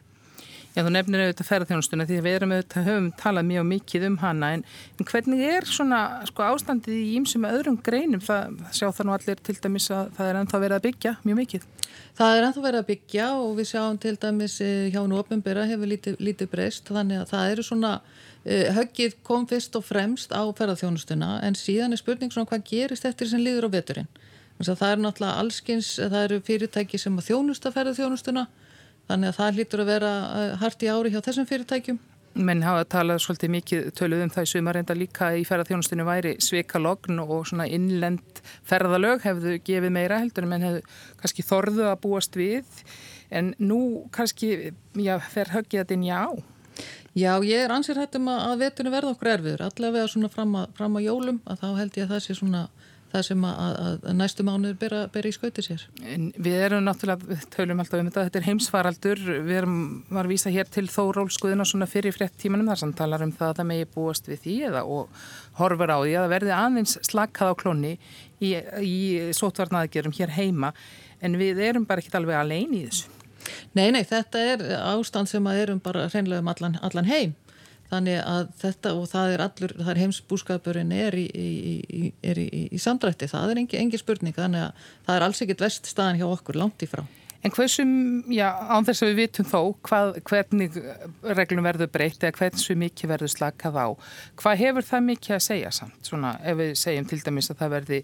Já, 0.75 0.81
þú 0.83 0.91
nefnir 0.91 1.21
auðvitað 1.23 1.47
ferðarþjónustuna 1.47 2.05
því 2.07 2.15
að 2.19 2.25
við 2.25 2.33
erum 2.35 2.51
auðvitað 2.51 2.87
höfum 2.89 3.05
talað 3.15 3.45
mjög 3.47 3.65
mikið 3.69 4.05
um 4.09 4.17
hana 4.19 4.49
en, 4.57 4.63
en 4.99 5.07
hvernig 5.07 5.43
er 5.47 5.67
svona 5.71 5.99
sko 6.27 6.43
ástandið 6.49 6.97
í 6.99 7.13
ímsum 7.15 7.47
öðrum 7.47 7.77
greinum 7.83 8.23
það 8.23 8.57
sjá 8.75 8.89
það 8.89 9.07
nú 9.07 9.13
allir 9.15 9.39
til 9.47 9.55
dæmis 9.63 9.87
að 9.95 10.09
það 10.17 10.31
er 10.31 10.39
ennþá 10.41 10.61
verið 10.65 10.77
að 10.77 10.85
byggja 10.89 11.13
mjög 11.23 11.39
mikið? 11.39 11.69
Það 12.19 12.35
er 12.35 12.47
ennþá 12.49 12.65
verið 12.65 12.81
að 12.81 12.89
byggja 12.89 13.29
og 13.39 13.55
við 13.55 13.69
sjáum 13.71 14.01
til 14.03 14.15
dæmis 14.25 14.57
eh, 14.67 14.89
hjá 14.91 14.99
nú 15.07 15.21
opnbyrra 15.21 15.63
hefur 15.69 15.91
lítið, 15.93 16.19
lítið 16.27 16.51
breyst 16.51 16.91
þannig 16.91 17.23
að 17.23 17.31
það 17.31 17.55
eru 17.55 17.67
svona 17.69 17.93
höggið 18.45 19.17
kom 19.25 19.47
fyrst 19.49 19.75
og 19.75 19.85
fremst 19.87 20.33
á 20.35 20.45
ferðarþjónustuna 20.45 21.39
en 21.45 21.57
síðan 21.57 21.95
er 21.95 22.01
spurning 22.01 22.33
svona 22.33 22.49
hvað 22.49 22.67
gerist 22.69 23.07
eftir 23.09 23.31
sem 23.31 23.41
líður 23.41 23.67
á 23.67 23.75
veturinn. 23.79 24.11
Það 24.61 24.85
er 24.87 25.01
náttúrulega 25.01 25.39
allskins, 25.41 25.95
það 25.97 26.21
eru 26.21 26.37
fyrirtæki 26.45 26.99
sem 27.01 27.17
að 27.17 27.31
þjónusta 27.31 27.73
ferðarþjónustuna 27.75 28.45
Þannig 29.05 29.31
að 29.31 29.37
það 29.37 29.57
hlýtur 29.59 29.83
að 29.83 29.89
vera 29.91 30.11
eh, 30.33 30.51
hart 30.61 30.83
í 30.83 30.89
ári 30.89 31.11
hjá 31.13 31.21
þessum 31.25 31.47
fyrirtækjum. 31.49 31.97
Menn 32.45 32.65
hafa 32.65 32.83
talað 32.91 33.21
svolítið 33.23 33.51
mikið 33.53 33.83
töluð 33.95 34.23
um 34.25 34.31
það 34.33 34.47
í 34.47 34.49
sumar 34.51 34.79
enda 34.79 34.95
líka 34.97 35.29
í 35.39 35.45
ferðarþjónustunni 35.47 36.07
væri 36.07 36.33
sveikalogn 36.43 37.21
og 37.23 37.45
svona 37.47 37.67
innlend 37.71 38.41
ferðalög 38.67 39.23
hefðu 39.23 39.53
gefið 39.63 39.93
meira 39.95 40.17
heldur 40.19 40.49
menn 40.51 40.65
hefðu 40.65 40.81
kannski 41.21 41.45
þorðu 41.47 41.85
að 41.91 42.01
búast 42.03 42.35
við 42.35 42.83
en 43.31 43.53
nú 43.61 43.79
kannski 44.15 44.49
já, 44.99 45.15
fer 45.21 45.53
höggið 45.53 45.85
þetta 45.85 45.95
inn 45.95 46.09
já. 46.09 46.19
Já, 47.15 47.31
ég 47.47 47.61
er 47.63 47.71
ansýr 47.71 47.95
hættum 48.01 48.27
að 48.27 48.57
veturni 48.59 48.91
verða 48.91 49.13
okkur 49.13 49.29
erfiður, 49.37 49.61
allavega 49.69 50.09
svona 50.11 50.27
fram 50.33 50.57
að, 50.59 50.65
fram 50.75 50.97
að 50.99 51.05
jólum 51.05 51.37
að 51.47 51.61
þá 51.61 51.69
held 51.77 51.99
ég 52.01 52.03
að 52.03 52.11
það 52.11 52.25
sé 52.25 52.35
svona 52.35 52.63
það 53.15 53.23
sem 53.29 53.45
að, 53.47 53.77
að 53.85 54.17
næstu 54.19 54.45
mánuður 54.45 54.75
bera, 54.81 54.99
bera 55.13 55.29
í 55.29 55.35
skauti 55.35 55.63
sér. 55.63 55.85
En 56.11 56.27
við 56.35 56.57
erum 56.65 56.83
náttúrulega, 56.83 57.37
tölum 57.53 57.79
alltaf 57.79 58.01
um 58.01 58.09
þetta, 58.09 58.25
þetta 58.27 58.41
er 58.41 58.47
heimsfaraldur, 58.49 59.23
við 59.47 59.59
erum, 59.61 59.79
varum 60.11 60.33
vísa 60.33 60.51
hér 60.51 60.69
til 60.75 60.85
þórólskuðina 60.91 61.67
svona 61.67 61.87
fyrir 61.89 62.15
frétt 62.15 62.35
tímanum 62.41 62.67
þar 62.73 62.83
sem 62.83 62.93
talar 62.99 63.23
um 63.23 63.33
það 63.35 63.53
að 63.53 63.59
það 63.61 63.69
megi 63.71 63.89
búast 63.95 64.31
við 64.31 64.41
því 64.43 64.59
eða 64.69 64.85
og 64.97 65.25
horfur 65.61 65.95
á 65.95 65.97
því 66.03 66.15
að 66.15 66.25
það 66.25 66.33
verði 66.35 66.55
aðeins 66.59 66.97
slakkað 67.07 67.55
á 67.55 67.59
klónni 67.63 67.93
í, 68.43 68.55
í 68.83 68.95
sótvarnaðgerum 69.39 70.15
hér 70.19 70.35
heima 70.35 70.75
en 71.23 71.39
við 71.39 71.63
erum 71.69 71.87
bara 71.87 72.03
ekki 72.03 72.17
alveg 72.19 72.43
alveg 72.43 72.75
í 72.75 72.87
þessu. 72.89 73.21
Nei, 73.77 73.89
nei, 73.93 74.03
þetta 74.07 74.43
er 74.53 74.63
ástand 74.95 75.29
sem 75.31 75.49
að 75.49 75.63
erum 75.65 75.81
bara 75.83 76.07
hreinlega 76.09 76.43
um 76.43 76.53
allan, 76.53 76.79
allan 76.85 77.09
heim 77.09 77.35
þannig 77.91 78.21
að 78.21 78.47
þetta 78.61 78.93
og 78.97 79.05
það 79.11 79.33
er 79.33 79.43
allur, 79.45 79.75
það 79.77 79.91
er 79.93 80.01
heimsbúskapurinn 80.03 80.95
er 80.95 81.17
í, 81.19 81.25
í, 81.29 82.07
er 82.25 82.41
í, 82.41 82.47
í 82.73 82.81
samdrætti, 82.81 83.29
það 83.29 83.53
er 83.53 83.61
engi, 83.61 83.79
engi 83.81 84.01
spurning 84.01 84.35
þannig 84.35 84.65
að 84.65 84.87
það 85.05 85.19
er 85.19 85.27
alls 85.27 85.43
ekkit 85.45 85.63
vest 85.65 85.91
staðan 85.91 86.19
hjá 86.21 86.27
okkur 86.31 86.59
langt 86.59 86.85
í 86.85 86.89
frá. 86.89 87.03
En 87.45 87.53
hversum, 87.53 87.89
já, 88.33 88.47
án 88.73 88.85
þess 88.87 89.03
að 89.05 89.11
við 89.11 89.19
vitum 89.19 89.45
þó 89.45 89.59
hvað, 89.85 90.15
hvernig 90.25 90.77
reglum 91.37 91.67
verður 91.67 91.91
breytt 91.93 92.23
eða 92.25 92.33
hversu 92.39 92.73
mikið 92.81 93.11
verður 93.11 93.31
slakað 93.35 93.77
á, 93.77 93.87
hvað 94.41 94.61
hefur 94.63 94.87
það 94.87 95.05
mikið 95.11 95.35
að 95.35 95.43
segja 95.45 95.73
samt, 95.77 95.99
svona 96.09 96.31
ef 96.41 96.57
við 96.57 96.71
segjum 96.81 97.05
til 97.11 97.19
dæmis 97.21 97.51
að 97.53 97.59
það 97.59 97.75
verði, 97.75 97.99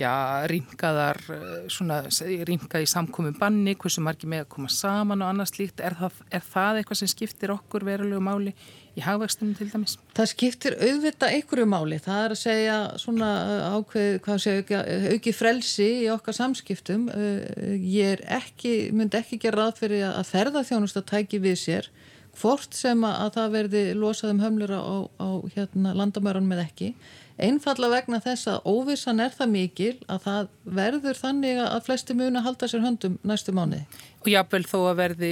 já, 0.00 0.12
rýmkaðar, 0.54 1.20
svona 1.68 2.00
rýmkað 2.48 2.86
í 2.86 2.90
samkominn 2.94 3.36
banni, 3.36 3.76
hversu 3.76 4.06
margir 4.06 4.32
með 4.32 4.46
að 4.46 4.50
koma 4.56 4.72
saman 4.72 5.26
og 5.26 5.34
annars 5.34 5.58
líkt, 5.60 5.84
er 5.84 5.98
það, 6.00 6.24
er 6.32 6.48
það 6.48 6.80
eitthvað 6.80 7.02
sem 7.02 7.12
skiptir 7.12 7.52
okkur 7.58 7.84
verulegu 7.90 8.24
máli 8.24 8.56
í 8.98 9.04
hagvextunum 9.04 9.54
til 9.58 9.68
dæmis? 9.70 9.96
Það 10.18 10.30
skiptir 10.32 10.76
auðvitað 10.82 11.36
einhverju 11.36 11.68
máli. 11.70 12.00
Það 12.02 12.24
er 12.24 12.34
að 12.34 12.40
segja 12.42 12.76
svona 13.00 13.30
uh, 13.44 13.78
ákveð, 13.78 14.10
hvað 14.26 14.42
segja, 14.44 14.64
auki, 14.64 15.14
auki 15.14 15.34
frelsi 15.36 15.88
í 16.02 16.10
okkar 16.12 16.36
samskiptum. 16.36 17.08
Uh, 17.14 17.72
ég 17.78 18.26
ekki, 18.38 18.74
myndi 18.96 19.20
ekki 19.20 19.40
gera 19.46 19.64
ráð 19.68 19.82
fyrir 19.84 20.08
að 20.10 20.28
ferðarþjónust 20.32 21.00
að 21.00 21.08
tæki 21.14 21.42
við 21.46 21.58
sér 21.62 21.90
hvort 22.38 22.76
sem 22.76 23.00
að 23.06 23.32
það 23.34 23.54
verði 23.54 23.80
losað 23.98 24.34
um 24.34 24.42
hömlur 24.44 24.74
á, 24.74 24.82
á 25.18 25.28
hérna, 25.56 25.94
landamörunum 25.98 26.52
með 26.52 26.66
ekki 26.66 26.92
einfalla 27.38 27.88
vegna 27.92 28.18
þess 28.22 28.48
að 28.50 28.64
óvissan 28.68 29.22
er 29.22 29.34
það 29.34 29.50
mikil 29.52 29.92
að 30.10 30.22
það 30.24 30.48
verður 30.78 31.18
þannig 31.18 31.60
að 31.62 31.84
flesti 31.86 32.16
muni 32.18 32.40
að 32.40 32.46
halda 32.48 32.68
sér 32.70 32.82
höndum 32.84 33.18
næstu 33.26 33.54
mánuði. 33.54 33.84
Og 34.24 34.30
jábel 34.32 34.64
þó 34.66 34.78
að 34.90 34.96
verði, 34.98 35.30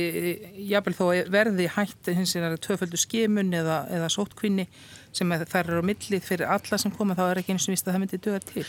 þó 0.95 1.05
að 1.09 1.33
verði 1.35 1.67
hætti 1.75 2.15
hins 2.15 2.37
vegar 2.37 2.61
tvöföldu 2.63 3.01
skimun 3.01 3.51
eða, 3.59 3.81
eða 3.97 4.13
sótkvinni 4.15 4.69
sem 5.17 5.33
þær 5.33 5.63
eru 5.65 5.83
á 5.83 5.89
millið 5.89 6.27
fyrir 6.27 6.53
alla 6.53 6.79
sem 6.79 6.93
koma 6.95 7.17
þá 7.17 7.25
er 7.27 7.41
ekki 7.41 7.57
eins 7.57 7.67
og 7.67 7.75
vist 7.75 7.87
að 7.89 7.97
það 7.97 8.03
myndi 8.05 8.23
döga 8.27 8.41
til. 8.51 8.65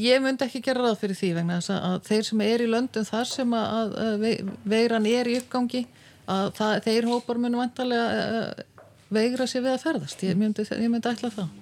Ég 0.00 0.24
myndi 0.24 0.46
ekki 0.46 0.62
gera 0.64 0.86
ráð 0.86 0.98
fyrir 1.02 1.18
því 1.20 1.32
vegna 1.38 1.60
þess 1.60 1.74
að 1.76 1.96
þeir 2.08 2.28
sem 2.30 2.44
er 2.46 2.64
í 2.64 2.68
löndum 2.70 3.06
þar 3.06 3.30
sem 3.30 3.56
að, 3.60 3.96
að 4.06 4.26
veiran 4.72 5.08
er 5.10 5.30
í 5.30 5.38
uppgangi 5.42 5.84
að 6.30 6.52
það, 6.56 6.74
þeir 6.88 7.10
hópar 7.10 7.40
munu 7.42 7.60
vantarlega 7.60 8.66
veigra 9.10 9.46
sér 9.50 9.66
við 9.66 9.74
að 9.74 9.84
ferðast. 9.84 10.22
Ég 10.24 10.38
myndi, 10.38 10.66
ég 10.70 10.90
myndi 10.90 11.10
ætla 11.10 11.32
það. 11.34 11.59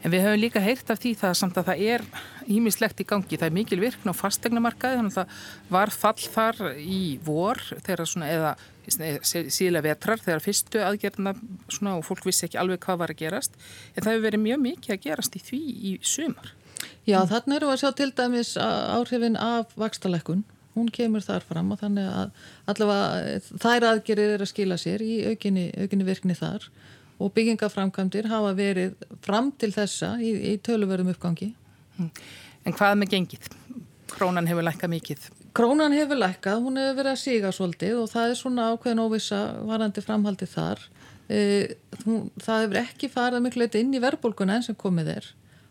En 0.00 0.12
við 0.14 0.22
höfum 0.24 0.40
líka 0.40 0.60
heyrt 0.64 0.88
af 0.92 1.00
því 1.02 1.10
það 1.20 1.34
samt 1.36 1.58
að 1.60 1.66
það 1.68 1.80
er 1.92 2.04
ímislegt 2.48 3.02
í 3.02 3.06
gangi. 3.08 3.36
Það 3.36 3.48
er 3.50 3.56
mikil 3.56 3.78
virkn 3.82 4.08
á 4.08 4.14
fastegnamarkaði 4.16 4.96
þannig 4.96 5.12
að 5.12 5.18
það 5.18 5.74
var 5.76 5.92
fall 5.92 6.22
þar 6.24 6.60
í 6.80 7.00
vor 7.26 7.60
svona, 7.60 8.30
eða 8.32 8.54
síðlega 8.90 9.84
vetrar 9.90 10.22
þegar 10.22 10.44
fyrstu 10.44 10.80
aðgerðina 10.86 11.34
svona, 11.68 11.98
og 11.98 12.06
fólk 12.08 12.24
vissi 12.26 12.46
ekki 12.48 12.58
alveg 12.62 12.80
hvað 12.86 13.02
var 13.02 13.12
að 13.12 13.20
gerast. 13.20 13.60
En 13.92 14.06
það 14.06 14.14
hefur 14.14 14.24
verið 14.28 14.42
mjög 14.46 14.62
mikið 14.64 14.94
að 14.96 15.04
gerast 15.04 15.36
í 15.36 15.42
því 15.50 15.60
í 15.90 15.92
sumar. 16.00 16.54
Já, 17.04 17.18
þarna 17.28 17.58
eru 17.58 17.68
að 17.68 17.82
sjá 17.82 17.90
til 17.98 18.08
dæmis 18.16 18.54
áhrifin 18.56 19.36
af 19.36 19.76
vakstalekkun. 19.80 20.46
Hún 20.78 20.88
kemur 20.94 21.20
þar 21.24 21.44
fram 21.44 21.74
og 21.74 21.80
þannig 21.82 22.08
að 22.08 22.32
allavega 22.70 23.40
þær 23.60 23.86
aðgerðir 23.90 24.36
er 24.36 24.44
að 24.46 24.52
skila 24.52 24.78
sér 24.80 25.02
í 25.04 25.16
aukinni, 25.28 25.66
aukinni 25.76 26.06
virkni 26.06 26.36
þar 26.38 26.70
og 27.20 27.32
byggingaframkvæmdir 27.36 28.28
hafa 28.30 28.52
verið 28.56 28.94
fram 29.24 29.50
til 29.60 29.70
þessa 29.74 30.14
í, 30.22 30.32
í 30.52 30.54
töluverðum 30.64 31.12
uppgangi. 31.14 31.50
En 32.00 32.76
hvað 32.76 32.96
með 33.00 33.12
gengið? 33.14 33.50
Krónan 34.10 34.48
hefur 34.50 34.66
lækkað 34.66 34.94
mikið. 34.94 35.26
Krónan 35.56 35.94
hefur 35.94 36.18
lækkað, 36.18 36.62
hún 36.64 36.80
hefur 36.80 36.96
verið 37.00 37.12
að 37.12 37.20
síga 37.20 37.52
svolítið 37.54 38.00
og 38.00 38.08
það 38.12 38.32
er 38.32 38.40
svona 38.40 38.70
ákveðin 38.72 39.04
óvisa 39.04 39.40
varandi 39.68 40.04
framhaldi 40.04 40.48
þar. 40.50 40.82
E, 41.30 41.40
það 42.40 42.64
hefur 42.64 42.80
ekki 42.80 43.10
farið 43.12 43.44
miklu 43.44 43.66
eitthvað 43.66 43.84
inn 43.84 43.94
í 43.94 44.02
verðbólguna 44.02 44.56
enn 44.58 44.66
sem 44.66 44.78
komið 44.78 45.14
er 45.18 45.30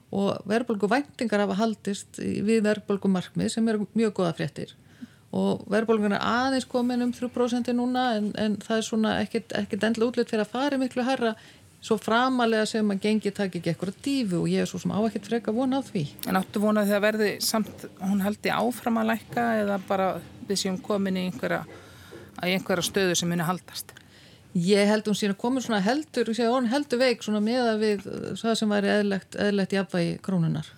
og 0.09 0.45
verðbólguvæntingar 0.49 1.43
hafa 1.43 1.57
haldist 1.59 2.17
við 2.17 2.63
verðbólgumarkmið 2.65 3.51
sem 3.53 3.67
eru 3.69 3.85
mjög 3.97 4.15
goða 4.21 4.31
fréttir 4.37 4.71
og 5.35 5.65
verðbólgan 5.69 6.15
er 6.17 6.25
aðeins 6.25 6.65
komin 6.69 7.05
um 7.05 7.13
3% 7.13 7.69
núna 7.77 8.05
en, 8.17 8.31
en 8.39 8.57
það 8.63 8.79
er 8.79 8.85
svona 8.87 9.15
ekkert, 9.21 9.53
endla 9.77 10.07
útlut 10.07 10.31
fyrir 10.31 10.45
að 10.45 10.53
fara 10.55 10.79
miklu 10.81 11.05
herra 11.05 11.35
svo 11.79 11.95
framalega 12.01 12.65
sem 12.67 12.89
að 12.91 13.03
gengi 13.05 13.31
takk 13.35 13.59
ekki 13.59 13.71
eitthvað 13.71 13.99
dífu 14.03 14.41
og 14.41 14.49
ég 14.51 14.63
er 14.63 14.69
svo 14.69 14.81
sem 14.81 14.91
á 14.91 14.99
ekkert 14.99 15.29
freka 15.29 15.53
vona 15.55 15.79
á 15.79 15.81
því. 15.85 16.03
En 16.27 16.39
áttu 16.39 16.63
vonað 16.63 16.91
að 16.97 17.05
verði 17.05 17.29
samt, 17.43 17.85
hún 18.01 18.23
haldi 18.25 18.51
áfram 18.51 18.99
að 18.99 19.13
lækka 19.13 19.45
eða 19.61 19.77
bara 19.87 20.09
við 20.49 20.63
séum 20.63 20.81
komin 20.83 21.21
í 21.21 21.27
einhverja, 21.29 21.61
einhverja 22.43 22.87
stöðu 22.89 23.15
sem 23.15 23.31
muni 23.31 23.47
haldast? 23.47 23.93
Ég 24.57 24.89
held 24.89 25.07
hún 25.07 25.15
síðan 25.15 25.37
að 25.37 25.41
komin 25.43 25.63
svona 25.63 25.83
heldur, 25.85 26.33
heldur 26.73 26.99
veik 26.99 27.23
svona 27.23 27.39
með 27.45 27.71
að 27.75 27.83
við 27.85 28.05
það 28.41 28.59
sem 28.59 28.75
væri 28.75 28.93
eðlegt, 28.97 29.37
eðlegt 29.37 29.77
jafnvægi 29.77 30.19
krónunar. 30.25 30.73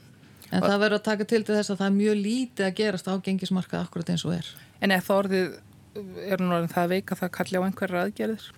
En 0.52 0.64
það 0.66 0.80
verður 0.84 1.00
að 1.00 1.06
taka 1.08 1.28
til 1.28 1.42
til 1.48 1.56
þess 1.56 1.72
að 1.72 1.82
það 1.82 1.90
er 1.90 1.98
mjög 1.98 2.18
lítið 2.22 2.66
að 2.68 2.80
gerast 2.80 3.08
á 3.08 3.14
gengismarka 3.24 3.84
akkurat 3.86 4.10
eins 4.12 4.26
og 4.28 4.34
er. 4.36 4.50
En 4.84 4.94
það 4.94 5.18
orðið, 5.18 5.54
er 6.28 6.42
nú 6.42 6.56
orðin 6.58 6.74
það 6.74 6.84
að 6.84 6.96
veika 6.96 7.20
það 7.20 7.32
kalli 7.38 7.62
á 7.62 7.66
einhverja 7.68 8.04
aðgerðir? 8.08 8.50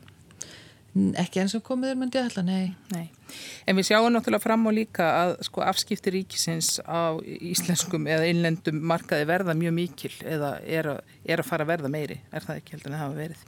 Ekki 0.93 1.41
eins 1.41 1.55
og 1.57 1.63
komið 1.65 1.89
er 1.89 1.97
myndi 1.97 2.19
að 2.21 2.27
hella, 2.27 2.43
nei. 2.45 2.73
nei. 2.93 3.37
En 3.65 3.77
við 3.77 3.87
sjáum 3.87 4.11
náttúrulega 4.13 4.43
fram 4.43 4.67
á 4.69 4.71
líka 4.77 5.07
að 5.23 5.31
sko 5.47 5.63
afskipti 5.65 6.13
ríkisins 6.13 6.75
á 6.85 7.17
íslenskum 7.23 8.05
eða 8.05 8.27
innlendum 8.29 8.77
markaði 8.91 9.25
verða 9.25 9.55
mjög 9.57 9.73
mikil 9.79 10.11
eða 10.21 10.51
er 10.61 10.91
að, 10.91 11.15
er 11.25 11.41
að 11.41 11.49
fara 11.49 11.65
að 11.65 11.71
verða 11.73 11.93
meiri. 11.93 12.19
Er 12.29 12.45
það 12.45 12.61
ekki 12.61 12.75
heldur 12.75 12.91
en 12.91 12.97
það 12.97 13.03
hafa 13.07 13.19
verið? 13.23 13.47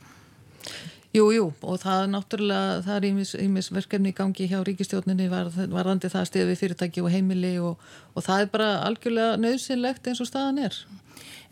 Jú, 1.15 1.29
jú, 1.31 1.45
og 1.63 1.77
það 1.79 2.01
er 2.01 2.09
náttúrulega, 2.11 2.79
það 2.83 2.95
er 2.97 3.05
ímis, 3.07 3.29
ímis 3.39 3.69
verkefni 3.71 4.11
í 4.11 4.15
gangi 4.17 4.47
hjá 4.51 4.57
ríkistjórninni 4.67 5.29
var, 5.31 5.47
varðandi 5.71 6.09
það 6.11 6.27
stiði 6.27 6.47
við 6.49 6.59
fyrirtæki 6.59 7.03
og 7.05 7.13
heimili 7.13 7.53
og, 7.63 7.79
og 8.11 8.25
það 8.25 8.43
er 8.43 8.49
bara 8.51 8.67
algjörlega 8.83 9.37
nöðsynlegt 9.39 10.09
eins 10.11 10.19
og 10.19 10.27
staðan 10.27 10.59
er. 10.65 10.75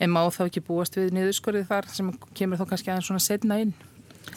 En 0.03 0.11
má 0.11 0.19
þá 0.35 0.41
ekki 0.49 0.65
búast 0.67 0.99
við 0.99 1.13
niðurskorið 1.15 1.69
þar 1.69 1.89
sem 1.95 2.11
kemur 2.35 2.59
þá 2.59 2.65
kannski 2.73 2.91
aðeins 2.91 3.07
svona 3.07 3.23
setna 3.23 3.61
inn, 3.63 3.73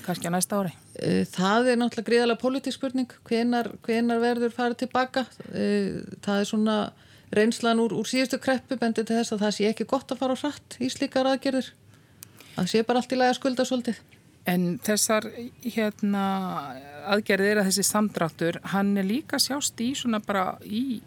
kannski 0.07 0.31
að 0.31 0.37
næsta 0.37 0.61
ári? 0.61 0.75
E, 0.95 1.13
það 1.35 1.73
er 1.73 1.81
náttúrulega 1.83 2.11
gríðalega 2.13 2.43
politísk 2.45 2.79
spurning, 2.79 3.19
hvenar, 3.27 3.73
hvenar 3.83 4.23
verður 4.23 4.55
farið 4.55 4.85
tilbaka. 4.85 5.27
E, 5.51 5.67
það 6.23 6.45
er 6.45 6.51
svona 6.53 6.77
reynslan 7.35 7.83
úr, 7.83 7.99
úr 7.99 8.07
síðustu 8.07 8.39
kreppu 8.39 8.79
bendið 8.79 9.11
til 9.11 9.19
þess 9.19 9.35
að 9.35 9.49
það 9.49 9.57
sé 9.59 9.73
ekki 9.73 9.91
gott 9.91 10.15
að 10.15 10.23
fara 10.23 10.39
á 10.39 10.43
hratt 10.45 10.79
í 10.79 10.93
slíkar 10.93 11.33
aðgerðir. 11.33 11.73
Það 12.55 12.71
sé 12.71 12.87
bara 12.87 13.03
allt 13.03 13.11
í 13.11 13.19
lagi 13.19 13.35
að 13.35 13.41
skulda 13.41 13.67
svolítið. 13.67 14.05
En 14.47 14.77
þessar 14.87 15.27
hérna, 15.65 16.25
aðgerðir 17.11 17.61
að 17.61 17.71
þessi 17.71 17.85
samdráttur, 17.89 18.61
hann 18.73 18.93
er 19.01 19.09
líka 19.09 19.41
sjást 19.43 19.81
í 19.83 19.91
svona 19.99 20.21
bara 20.23 20.53
í, 20.63 21.01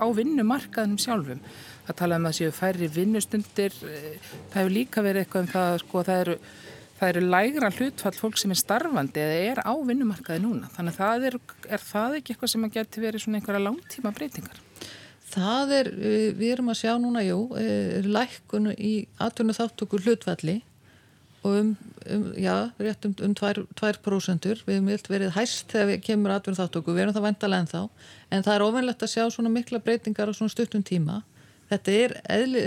á 0.00 0.06
vinnumarkaðinum 0.16 1.00
sjálfum. 1.02 1.42
Það 1.88 1.98
tala 2.00 2.20
um 2.20 2.28
að 2.30 2.38
séu 2.38 2.54
færri 2.56 2.88
vinnustundir, 2.92 3.76
það 3.76 4.56
hefur 4.56 4.72
líka 4.72 5.04
verið 5.04 5.24
eitthvað 5.26 5.44
um 5.44 5.50
það, 5.52 5.76
sko, 5.82 6.04
það 6.08 6.22
eru, 6.22 6.36
það 7.00 7.12
eru 7.12 7.24
lægra 7.34 7.70
hlutfall 7.76 8.14
fólk 8.16 8.40
sem 8.40 8.54
er 8.56 8.60
starfandi 8.62 9.24
eða 9.24 9.36
er 9.50 9.60
á 9.68 9.72
vinnumarkaði 9.90 10.44
núna. 10.46 10.72
Þannig 10.72 10.96
að 10.96 11.02
það 11.02 11.28
er, 11.28 11.38
er 11.76 11.84
það 11.90 12.16
ekki 12.20 12.34
eitthvað 12.34 12.54
sem 12.54 12.64
að 12.64 12.74
geti 12.78 13.04
verið 13.04 13.24
svona 13.24 13.42
einhverja 13.42 13.64
langtíma 13.66 14.14
breytingar? 14.16 14.64
Það 15.28 15.76
er, 15.76 15.92
við 16.40 16.54
erum 16.54 16.72
að 16.72 16.80
sjá 16.80 16.94
núna, 16.96 17.20
jú, 17.26 17.42
lækkun 18.08 18.72
í 18.72 18.94
atvinnu 19.20 19.56
þáttökur 19.60 20.06
hlutfalli 20.06 20.62
og 21.44 21.52
um, 21.52 21.74
um, 22.14 22.24
já, 22.36 22.70
rétt 22.78 23.06
um, 23.08 23.14
um 23.24 23.34
2%. 23.34 24.48
Við 24.66 24.74
hefum 24.74 24.90
vilt 24.90 25.10
verið 25.10 25.34
hæst 25.36 25.72
þegar 25.72 25.90
við 25.92 26.02
kemur 26.06 26.34
atvinni 26.34 26.58
þáttöku, 26.58 26.94
við 26.94 27.04
erum 27.04 27.16
það 27.16 27.26
vandalega 27.28 27.64
en 27.64 27.70
þá, 27.70 28.08
en 28.30 28.46
það 28.46 28.54
er 28.54 28.64
ofennlegt 28.66 29.04
að 29.04 29.12
sjá 29.14 29.24
svona 29.34 29.52
mikla 29.52 29.82
breytingar 29.84 30.32
á 30.32 30.36
svona 30.36 30.54
stuttum 30.54 30.84
tíma. 30.86 31.22
Þetta 31.68 31.94
er, 31.94 32.16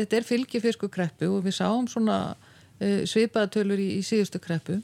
er 0.05 0.27
fylgifisku 0.27 0.89
kreppu 0.93 1.29
og 1.33 1.45
við 1.45 1.57
sáum 1.57 1.87
svona 1.89 2.17
uh, 2.33 3.01
svipaðatölur 3.09 3.81
í, 3.81 3.89
í 3.97 4.01
síðustu 4.05 4.41
kreppu, 4.41 4.81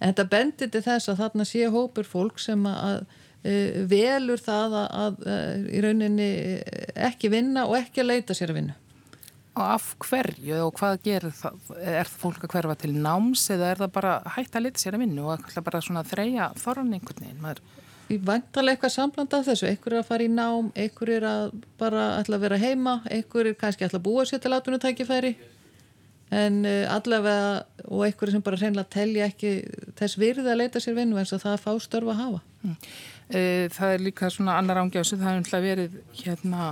en 0.00 0.10
þetta 0.10 0.30
bendir 0.30 0.72
til 0.74 0.82
þess 0.84 1.12
að 1.12 1.20
þarna 1.22 1.46
sé 1.48 1.68
hópur 1.70 2.08
fólk 2.08 2.42
sem 2.42 2.66
að 2.70 3.04
uh, 3.04 3.82
velur 3.90 4.42
það 4.42 4.78
að, 4.80 4.88
að 5.04 5.20
uh, 5.26 5.68
í 5.70 5.84
rauninni 5.84 6.30
ekki 7.10 7.30
vinna 7.32 7.68
og 7.70 7.78
ekki 7.78 8.02
að 8.02 8.10
leita 8.10 8.36
sér 8.36 8.54
að 8.54 8.62
vinna. 8.62 8.80
Og 9.54 9.62
af 9.62 9.84
hverju 10.02 10.56
og 10.64 10.74
hvað 10.80 10.96
gerir 11.04 11.34
það? 11.38 11.58
Er 11.78 12.08
það 12.08 12.20
fólk 12.24 12.44
að 12.46 12.54
hverfa 12.56 12.74
til 12.82 12.92
náms 12.98 13.44
eða 13.54 13.70
er 13.70 13.82
það 13.84 13.92
bara 13.94 14.14
hægt 14.34 14.56
að 14.58 14.64
leta 14.66 14.82
sér 14.82 14.96
að 14.98 15.04
vinna 15.04 15.26
og 15.30 15.44
bara 15.68 15.82
svona 15.84 16.02
að 16.02 16.10
þreja 16.10 16.48
þorran 16.58 16.94
einhvern 16.96 17.22
veginn? 17.22 17.42
Maður... 17.44 17.62
Ég 18.10 18.24
vantarlega 18.26 18.74
eitthvað 18.74 18.92
sambland 18.92 19.34
af 19.38 19.46
þessu. 19.46 19.68
Einhver 19.70 19.94
er 19.94 20.02
að 20.02 20.08
fara 20.10 20.26
í 20.26 20.32
nám, 20.32 20.72
einhver 20.76 21.12
er 21.14 21.26
að 21.28 21.44
bara 21.80 22.08
ætla 22.18 22.36
að 22.36 22.46
vera 22.48 22.58
heima, 22.60 22.96
einhver 23.08 23.48
er 23.48 23.56
kannski 23.60 23.86
ætla 23.86 24.00
að 24.02 24.08
búa 24.08 24.26
sér 24.28 24.42
til 24.42 24.52
aðtunutækifæri 24.58 25.32
en 26.34 26.60
uh, 26.66 26.94
allavega 26.94 27.64
og 27.84 28.06
einhver 28.06 28.32
sem 28.32 28.44
bara 28.44 28.60
reynilega 28.60 28.90
telja 28.96 29.28
ekki 29.30 29.56
þess 29.98 30.18
virði 30.20 30.50
að 30.50 30.60
leita 30.62 30.82
sér 30.82 30.98
vinnu 30.98 31.20
eins 31.20 31.34
og 31.36 31.42
það 31.44 31.58
að 31.58 31.64
fá 31.66 31.72
störfa 31.84 32.14
að 32.14 32.22
hafa. 32.22 32.42
Mm. 32.64 32.78
Það 33.72 33.90
er 33.94 34.02
líka 34.04 34.28
svona 34.28 34.58
annar 34.60 34.82
ángjásu, 34.82 35.16
það 35.16 35.38
hefur 35.38 35.62
verið 35.64 35.94
hérna, 36.18 36.64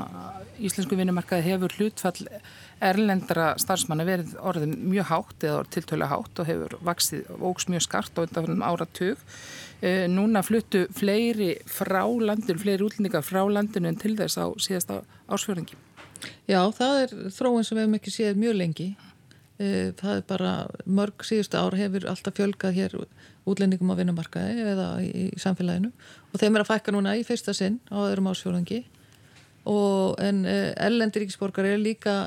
íslensku 0.61 0.99
vinnumarkaði 0.99 1.47
hefur 1.47 1.73
hlutfall 1.79 2.27
erlendra 2.83 3.53
starfsmanna 3.61 4.07
verið 4.07 4.35
orðin 4.43 4.75
mjög 4.91 5.09
hátt 5.11 5.47
eða 5.47 5.63
tiltölu 5.75 6.09
hátt 6.11 6.43
og 6.43 6.49
hefur 6.49 6.77
vaksið 6.85 7.31
ógs 7.39 7.69
mjög 7.71 7.87
skart 7.87 8.19
á 8.19 8.25
undanfjörnum 8.25 8.65
áratug. 8.67 9.23
E, 9.83 10.07
núna 10.11 10.43
fluttu 10.47 10.85
fleiri 10.95 11.55
frá 11.67 12.03
landinu, 12.05 12.59
fleiri 12.63 12.87
útlendingar 12.87 13.25
frá 13.27 13.43
landinu 13.51 13.91
en 13.91 13.99
til 13.99 14.15
þess 14.19 14.39
á 14.39 14.47
síðasta 14.63 15.01
ásfjörðingi. 15.31 15.79
Já, 16.47 16.61
það 16.75 16.99
er 17.05 17.17
þróin 17.35 17.67
sem 17.67 17.79
við 17.79 17.87
hefum 17.87 17.99
ekki 17.99 18.15
séð 18.15 18.43
mjög 18.43 18.59
lengi. 18.61 18.89
E, 19.61 19.93
það 19.99 20.17
er 20.17 20.25
bara 20.31 20.55
mörg 20.87 21.27
síðustu 21.27 21.61
ár 21.61 21.77
hefur 21.79 22.09
alltaf 22.11 22.39
fjölgað 22.39 22.79
hér 22.79 22.97
útlendingum 23.49 23.93
á 23.93 23.99
vinnumarkaði 23.99 24.65
eða 24.73 24.89
í, 25.05 25.29
samfélaginu. 25.41 25.93
Og 26.33 26.41
þeim 26.41 26.57
er 26.57 26.65
að 26.65 26.73
fækka 26.73 26.97
núna 26.97 27.15
í 27.19 27.27
fyrsta 27.27 27.55
sinn 27.57 27.81
á 27.93 27.99
öðrum 28.07 28.31
ásfjörðingi 28.33 28.83
og 29.69 30.19
en 30.19 30.43
ellendir 30.43 31.23
ríkisborgar 31.23 31.69
er 31.69 31.79
líka 31.79 32.27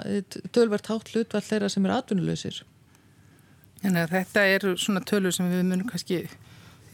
tölvert 0.55 0.88
hátt 0.88 1.09
hlutvall 1.11 1.43
þeirra 1.43 1.67
sem 1.67 1.83
er 1.83 1.97
atvinnuleysir 1.97 2.61
Þannig 3.85 4.01
að 4.01 4.13
þetta 4.15 4.43
eru 4.49 4.73
svona 4.81 5.01
tölur 5.05 5.33
sem 5.35 5.49
við 5.51 5.65
munum 5.67 5.89
kannski 5.89 6.23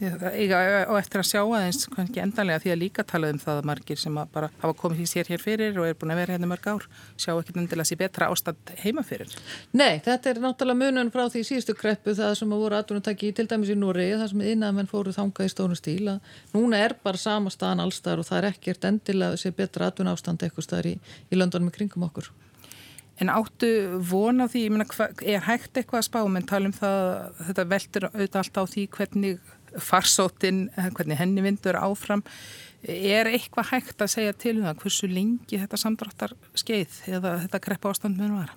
og 0.02 0.96
eftir 0.98 1.20
að 1.20 1.28
sjá 1.28 1.40
aðeins 1.42 1.84
ekki 2.02 2.22
endanlega 2.22 2.62
því 2.64 2.72
að 2.72 2.80
líka 2.80 3.04
tala 3.06 3.28
um 3.30 3.38
það 3.38 3.60
að 3.60 3.68
margir 3.70 4.00
sem 4.00 4.16
bara 4.34 4.48
hafa 4.62 4.74
komið 4.80 4.98
því 4.98 5.06
sér 5.12 5.30
hér 5.30 5.42
fyrir 5.42 5.78
og 5.78 5.86
er 5.86 5.98
búin 5.98 6.14
að 6.14 6.20
vera 6.22 6.34
hérna 6.34 6.48
mörg 6.50 6.66
ár 6.72 6.88
sjá 7.14 7.32
ekki 7.36 7.54
endilega 7.54 7.86
sér 7.86 8.00
betra 8.00 8.30
ástand 8.32 8.74
heima 8.82 9.04
fyrir. 9.06 9.30
Nei, 9.70 10.00
þetta 10.02 10.32
er 10.32 10.42
náttúrulega 10.42 10.80
munun 10.82 11.12
frá 11.14 11.28
því 11.30 11.44
síðustu 11.46 11.76
kreppu 11.78 12.16
það 12.18 12.34
sem 12.40 12.54
að 12.54 12.64
voru 12.64 12.80
aðdunutaki 12.80 13.32
til 13.36 13.46
dæmis 13.50 13.70
í 13.70 13.78
Núri 13.78 14.08
það 14.16 14.28
sem 14.32 14.44
innamenn 14.56 14.90
fóru 14.90 15.14
þangað 15.14 15.50
í 15.50 15.54
stónu 15.54 15.78
stíl 15.78 16.16
að 16.16 16.38
núna 16.56 16.82
er 16.82 16.98
bara 17.02 17.20
sama 17.20 17.52
staðan 17.54 17.86
allstar 17.86 18.18
og 18.18 18.26
það 18.26 18.42
er 18.42 18.50
ekkert 18.50 18.88
endilega 18.90 19.38
sér 19.38 19.54
betra 19.54 19.90
aðdun 19.90 20.10
ástand 20.10 20.42
eitthvað 20.42 20.66
staðar 20.66 20.94
í, 20.96 20.96
í 21.30 21.38
löndunum 21.38 21.70
kringum 21.74 22.08
okkur. 22.10 22.32
En 23.22 23.30
áttu 23.30 23.68
vona 24.08 24.48
því, 24.50 24.66
ég 24.66 24.72
meina, 24.72 24.86
er 25.20 25.44
hægt 25.46 25.76
eitthvað 25.78 26.00
að 26.00 26.06
spá, 26.08 26.20
menn 26.32 26.46
tala 26.48 26.70
um 26.70 26.74
það, 26.74 27.02
þetta 27.46 27.64
veldur 27.70 28.06
auðvitað 28.08 28.40
alltaf 28.40 28.64
á 28.66 28.72
því 28.72 28.86
hvernig 28.96 29.50
farsóttin, 29.78 30.68
eh, 30.76 30.90
hvernig 30.90 31.18
henni 31.18 31.42
vindur 31.44 31.78
áfram. 31.78 32.22
Er 32.82 33.26
eitthvað 33.30 33.70
hægt 33.70 34.02
að 34.02 34.10
segja 34.10 34.32
til 34.34 34.56
um 34.58 34.64
það 34.66 34.80
hversu 34.82 35.08
lengi 35.08 35.58
þetta 35.60 35.78
samdráttar 35.78 36.32
skeið 36.58 36.96
eða 37.06 37.36
þetta 37.44 37.60
kreppa 37.62 37.92
ástand 37.92 38.18
mun 38.18 38.38
var? 38.40 38.54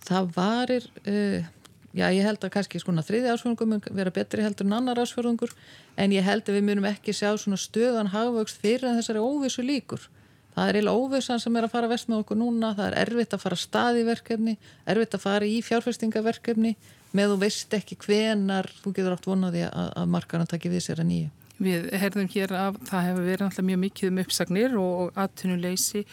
Það 0.00 0.30
varir, 0.32 0.86
uh, 1.04 1.44
já 1.92 2.06
ég 2.08 2.24
held 2.24 2.40
að 2.40 2.54
kannski 2.54 2.80
svona 2.80 3.04
þriði 3.04 3.34
ásfjörðungum 3.34 3.68
mun 3.68 3.82
vera 3.90 4.10
betri 4.10 4.42
heldur 4.42 4.64
en 4.64 4.78
annar 4.78 4.96
ásfjörðungur 4.96 5.52
en 5.98 6.14
ég 6.14 6.24
held 6.24 6.48
að 6.48 6.56
við 6.56 6.64
munum 6.70 6.88
ekki 6.88 7.12
sjá 7.12 7.36
svona 7.36 7.60
stöðan 7.60 8.14
hagvöxt 8.14 8.62
fyrir 8.62 8.88
en 8.88 8.96
þessari 8.96 9.20
óvissu 9.20 9.62
líkur. 9.62 10.08
Það 10.54 10.68
er 10.68 10.78
eiginlega 10.78 11.04
óvissan 11.04 11.42
sem 11.42 11.56
er 11.56 11.66
að 11.66 11.74
fara 11.74 11.90
vest 11.90 12.08
með 12.08 12.24
okkur 12.24 12.40
núna, 12.40 12.72
það 12.78 12.88
er 12.88 12.96
erfitt 13.04 13.36
að 13.36 13.44
fara 13.44 13.58
stað 13.60 14.00
í 14.00 14.06
verkefni, 14.08 14.56
erfitt 14.88 15.14
að 15.14 15.22
fara 15.26 15.46
í 15.46 15.60
fjárfestingaverkefni 15.62 16.74
með 17.16 17.34
þú 17.34 17.36
veist 17.42 17.76
ekki 17.76 17.98
hvenar 18.04 18.70
þú 18.80 18.94
getur 18.96 19.16
átt 19.16 19.28
vonaði 19.28 19.66
að, 19.68 19.92
að 19.98 20.10
markarna 20.14 20.48
takki 20.50 20.72
við 20.72 20.84
sér 20.86 21.02
að 21.02 21.10
nýju. 21.10 21.30
Við 21.60 21.90
herðum 22.00 22.30
hér 22.32 22.54
að 22.56 22.78
það 22.88 23.06
hefur 23.06 23.26
verið 23.26 23.46
alltaf 23.46 23.66
mjög 23.68 23.80
mikið 23.82 24.08
um 24.08 24.20
uppsagnir 24.22 24.76
og 24.80 25.18
aðtunuleysi 25.20 26.06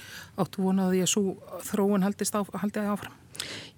áttu 0.44 0.66
vonaði 0.66 1.04
að 1.06 1.12
svo 1.14 1.38
þróun 1.70 2.04
haldist 2.04 2.36
á, 2.36 2.44
haldið 2.44 2.90
áfram. 2.92 3.16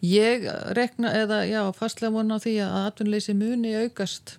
Ég 0.01 0.47
rekna 0.73 1.12
eða 1.19 1.43
já, 1.45 1.62
fastlega 1.77 2.15
vona 2.15 2.39
á 2.39 2.41
því 2.41 2.55
að 2.65 2.77
aðtunuleysi 2.79 3.36
muni 3.38 3.75
aukast 3.84 4.38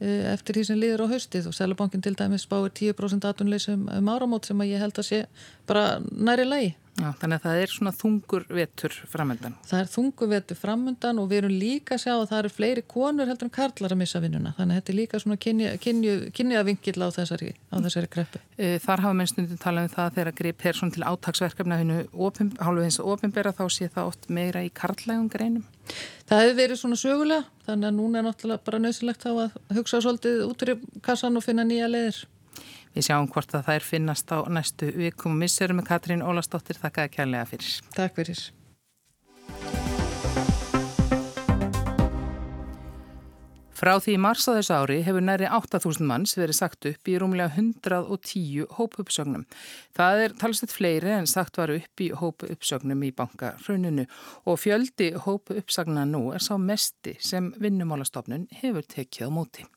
e, 0.00 0.32
eftir 0.32 0.58
því 0.58 0.66
sem 0.66 0.80
liður 0.82 1.04
á 1.06 1.12
haustið 1.12 1.46
og 1.50 1.54
Sælabankin 1.54 2.02
til 2.02 2.16
dæmis 2.18 2.48
spáir 2.48 2.74
10% 2.74 3.28
aðtunuleysi 3.28 3.76
um, 3.76 3.86
um 3.94 4.10
áramót 4.10 4.48
sem 4.48 4.58
að 4.58 4.72
ég 4.72 4.82
held 4.82 4.98
að 4.98 5.10
sé 5.12 5.22
bara 5.68 6.00
næri 6.10 6.48
lagi. 6.48 6.74
Já, 6.98 7.12
þannig 7.20 7.36
að 7.36 7.44
það 7.44 7.60
er 7.62 7.70
svona 7.70 7.92
þungur 7.94 8.44
vetur 8.50 8.94
framöndan. 9.06 9.54
Það 9.68 9.80
er 9.80 9.90
þungur 9.92 10.30
vetur 10.32 10.58
framöndan 10.58 11.20
og 11.22 11.28
við 11.30 11.40
erum 11.42 11.54
líka 11.54 11.94
að 11.94 12.02
sjá 12.02 12.12
að 12.16 12.24
það 12.30 12.38
eru 12.40 12.50
fleiri 12.56 12.82
konur 12.90 13.30
heldur 13.30 13.46
en 13.46 13.52
karlar 13.54 13.94
að 13.94 14.00
missa 14.00 14.22
vinnuna. 14.22 14.54
Þannig 14.56 14.74
að 14.74 14.80
þetta 14.80 14.92
er 14.92 14.98
líka 14.98 15.20
svona 15.22 15.38
kynniðavingill 16.34 16.96
á 16.98 17.08
þessari, 17.14 17.52
þessari 17.70 18.10
kreppu. 18.10 18.40
E, 18.58 18.70
þar 18.82 19.04
hafa 19.04 19.18
mennstundin 19.20 19.60
talað 19.62 19.86
um 19.86 19.92
það 19.94 20.16
þegar 20.16 20.38
grip 20.40 20.64
er 20.66 20.78
svona 20.80 20.96
til 20.96 21.04
átagsverkefna 21.06 21.78
hálfu 21.78 22.86
hins 22.88 22.98
og 23.02 23.12
ofinbera 23.14 23.54
þá 23.54 23.64
sé 23.70 23.90
það 23.94 24.10
oft 24.10 24.26
meira 24.32 24.64
í 24.66 24.72
karlægum 24.74 25.28
greinum. 25.30 25.68
Það 26.28 26.42
hefur 26.44 26.58
verið 26.58 26.80
svona 26.82 26.98
sögulega 26.98 27.46
þannig 27.68 27.92
að 27.92 28.00
núna 28.00 28.18
er 28.18 28.26
náttúrulega 28.26 28.66
bara 28.66 28.82
nöðsilegt 28.82 29.28
að 29.30 29.54
hugsa 29.76 30.02
svolítið 30.02 30.42
út 30.48 30.66
í 30.66 30.76
kassan 31.04 31.38
og 31.38 31.46
finna 31.46 31.64
nýja 31.68 31.86
leðir. 31.90 32.24
Við 32.98 33.12
sjáum 33.12 33.28
hvort 33.30 33.52
að 33.54 33.68
er 33.76 33.84
finnast 33.86 34.32
á 34.34 34.42
næstu 34.50 34.88
vikum 34.90 35.36
missurum 35.38 35.78
með 35.78 35.84
Katrín 35.86 36.22
Ólastóttir. 36.26 36.80
Þakka 36.82 37.04
kærlega 37.12 37.44
fyrir. 37.46 37.76
Takk 37.94 38.16
fyrir. 38.18 38.40
Frá 43.78 43.92
því 44.02 44.16
í 44.16 44.18
mars 44.18 44.48
á 44.50 44.58
þessu 44.58 44.74
ári 44.74 44.98
hefur 45.06 45.22
næri 45.22 45.46
8.000 45.46 46.10
manns 46.10 46.34
verið 46.34 46.58
sagt 46.58 46.90
upp 46.90 47.12
í 47.12 47.14
rúmlega 47.22 47.54
110 47.54 48.66
hópuppsögnum. 48.80 49.46
Það 49.94 50.24
er 50.24 50.36
talsett 50.42 50.74
fleiri 50.74 51.14
en 51.20 51.30
sagt 51.30 51.62
var 51.62 51.70
upp 51.78 52.02
í 52.02 52.10
hópuppsögnum 52.10 53.06
í 53.06 53.14
bankarrauninu 53.14 54.10
og 54.42 54.58
fjöldi 54.58 55.12
hópuppsagna 55.22 56.02
nú 56.10 56.32
er 56.34 56.42
sá 56.42 56.56
mesti 56.58 57.14
sem 57.22 57.52
vinnumálastofnun 57.62 58.50
hefur 58.58 58.82
tekið 58.98 59.30
á 59.30 59.36
móti. 59.38 59.70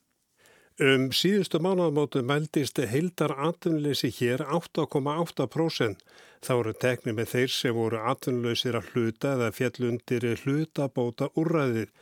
Um 0.80 1.10
síðustu 1.12 1.58
mánuðamótu 1.60 2.22
mældist 2.24 2.78
heildar 2.88 3.34
atvinnleysi 3.36 4.08
hér 4.16 4.40
8,8%. 4.40 5.98
Þá 6.40 6.52
eru 6.54 6.72
teknið 6.72 7.16
með 7.18 7.28
þeir 7.28 7.50
sem 7.52 7.74
voru 7.76 7.98
atvinnleysir 8.00 8.78
að 8.78 8.88
hluta 8.94 9.34
eða 9.36 9.50
fjallundir 9.52 10.24
hlutabóta 10.40 11.28
úrræðið. 11.36 11.92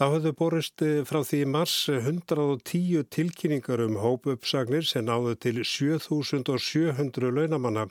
Þá 0.00 0.04
höfðu 0.14 0.32
borist 0.38 0.86
frá 1.04 1.20
því 1.28 1.42
mars 1.52 1.76
110 1.92 3.04
tilkynningar 3.12 3.84
um 3.84 4.00
hópuppsagnir 4.00 4.88
sem 4.88 5.04
náðu 5.04 5.36
til 5.36 5.60
7700 5.60 7.36
launamanna. 7.36 7.86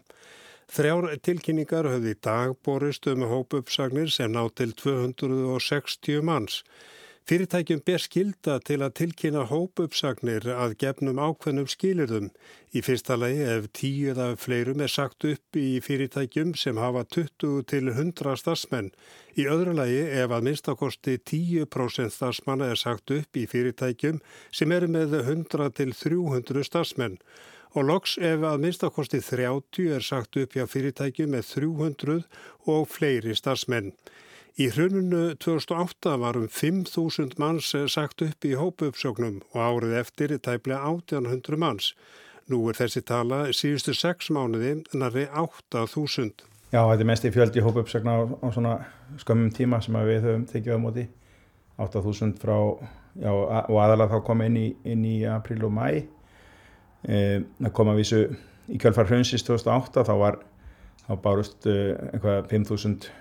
Þrjár 0.73 1.11
tilkynningar 1.21 1.85
höfðu 1.85 2.15
í 2.15 2.19
dag 2.25 2.57
borist 2.65 3.05
um 3.13 3.29
hópuppsagnir 3.29 4.09
sem 4.09 4.33
náðu 4.33 4.55
til 4.57 4.73
260 4.81 6.25
manns. 6.25 6.63
Fyrirtækjum 7.25 7.79
ber 7.81 7.97
skilda 7.97 8.55
til 8.61 8.83
að 8.85 8.91
tilkynna 8.99 9.47
hópuppsagnir 9.49 10.43
að 10.45 10.75
gefnum 10.83 11.17
ákveðnum 11.17 11.65
skilirðum. 11.65 12.27
Í 12.69 12.83
fyrsta 12.85 13.15
lagi 13.17 13.39
ef 13.49 13.63
tíu 13.73 14.11
eða 14.11 14.27
fleirum 14.37 14.83
er 14.85 14.91
sagt 14.93 15.25
upp 15.25 15.57
í 15.57 15.79
fyrirtækjum 15.81 16.51
sem 16.61 16.77
hafa 16.77 17.01
20 17.15 17.63
til 17.71 17.89
100 17.89 18.35
starfsmenn. 18.43 18.91
Í 19.41 19.47
öðru 19.49 19.73
lagi 19.79 20.03
ef 20.05 20.35
að 20.37 20.45
minnstakosti 20.45 21.15
10% 21.17 22.13
starfsmanna 22.13 22.67
er 22.75 22.81
sagt 22.83 23.09
upp 23.17 23.41
í 23.41 23.47
fyrirtækjum 23.49 24.21
sem 24.53 24.75
eru 24.77 24.91
með 24.93 25.17
100 25.23 25.73
til 25.81 25.95
300 26.03 26.67
starfsmenn. 26.69 27.17
Og 27.73 27.89
loks 27.89 28.19
ef 28.21 28.45
að 28.45 28.61
minnstakosti 28.67 29.23
30 29.25 29.97
er 29.97 30.05
sagt 30.05 30.37
upp 30.43 30.53
hjá 30.53 30.69
fyrirtækjum 30.69 31.33
með 31.33 31.49
300 31.55 32.21
og 32.69 32.85
fleiri 32.85 33.33
starfsmenn. 33.33 33.95
Í 34.55 34.69
hrununu 34.71 35.33
2008 35.43 36.13
var 36.21 36.37
um 36.39 36.45
5.000 36.47 37.33
manns 37.41 37.73
sagt 37.91 38.21
upp 38.23 38.45
í 38.47 38.53
hópuppsóknum 38.55 39.41
og 39.51 39.57
árið 39.59 39.95
eftir 39.99 40.31
tæplega 40.39 40.77
1800 40.87 41.59
manns. 41.59 41.89
Nú 42.47 42.61
er 42.71 42.77
þessi 42.79 43.01
tala 43.03 43.41
síðustu 43.51 43.91
6 43.91 44.29
mánuði 44.31 44.77
nari 44.95 45.25
8.000. 45.27 46.45
Já, 46.71 46.79
þetta 46.79 47.03
er 47.03 47.09
mest 47.09 47.27
í 47.27 47.31
fjöldi 47.35 47.65
hópuppsókna 47.65 48.13
á, 48.15 48.19
á 48.31 48.47
svona 48.55 48.77
skömmum 49.19 49.51
tíma 49.51 49.81
sem 49.83 49.99
við 50.07 50.23
höfum 50.29 50.47
tekið 50.47 50.79
á 50.79 50.83
móti. 50.85 51.05
8.000 51.75 52.39
frá, 52.39 52.55
já, 53.19 53.33
og 53.35 53.75
aðalega 53.75 54.15
þá 54.15 54.25
koma 54.31 54.47
inn 54.47 54.55
í, 54.61 54.65
inn 54.87 55.03
í 55.03 55.17
april 55.35 55.67
og 55.67 55.75
mæ. 55.75 55.89
E, 57.03 57.43
það 57.59 57.75
kom 57.75 57.91
að 57.91 57.99
vísu 58.05 58.23
í 58.71 58.79
kjölfar 58.79 59.11
hrunsins 59.11 59.43
2008, 59.51 60.07
þá 60.07 60.15
var, 60.23 60.41
þá 61.03 61.13
bárust 61.27 61.67
e, 61.67 61.77
einhvað 62.13 62.53
5.000 62.55 63.11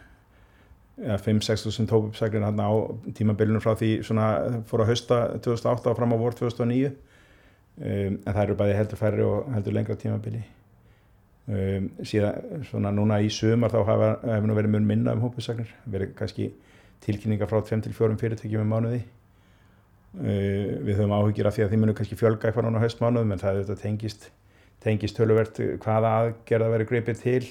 5-6.000 0.99 1.89
tópuppsæklir 1.91 2.45
hérna 2.45 2.69
á 2.71 2.73
tímabilinu 3.19 3.59
frá 3.63 3.75
því 3.75 4.05
svona 4.07 4.27
fór 4.71 4.85
að 4.85 4.93
hausta 4.93 5.17
2008 5.43 5.91
og 5.91 5.97
fram 5.99 6.15
á 6.15 6.17
vor 6.21 6.37
2009 6.39 6.87
um, 6.87 6.95
en 7.83 8.21
það 8.29 8.43
eru 8.45 8.59
bæði 8.61 8.77
heldur 8.79 9.01
færri 9.01 9.25
og 9.27 9.49
heldur 9.57 9.75
lengra 9.75 9.97
tímabili. 9.99 10.45
Um, 11.51 11.91
síðan 12.07 12.63
svona 12.71 12.95
núna 12.95 13.19
í 13.21 13.33
sumar 13.33 13.75
þá 13.75 13.81
hefur 13.89 14.47
nú 14.47 14.55
verið 14.55 14.77
mun 14.77 14.87
minna 14.87 15.17
um 15.17 15.27
hópuppsæklir 15.27 15.75
verið 15.91 16.15
kannski 16.21 16.53
tilkynninga 17.05 17.51
frá 17.51 17.59
5-4 17.59 18.15
fyrirtækjum 18.23 18.63
um 18.63 18.73
mánuði. 18.77 19.03
Uh, 20.15 20.79
við 20.87 21.01
höfum 21.01 21.17
áhugir 21.19 21.51
af 21.51 21.59
því 21.59 21.67
að 21.67 21.75
því 21.75 21.83
munum 21.83 21.99
kannski 21.99 22.21
fjölga 22.23 22.49
eitthvað 22.49 22.69
núna 22.69 22.79
á 22.79 22.85
haustmánuðum 22.87 23.35
en 23.35 23.43
það 23.43 23.75
tengist 23.83 24.31
tengist 24.85 25.17
töluvert 25.17 25.59
hvaða 25.83 26.17
aðgerða 26.21 26.73
verið 26.77 26.91
greipið 26.91 27.23
til 27.23 27.45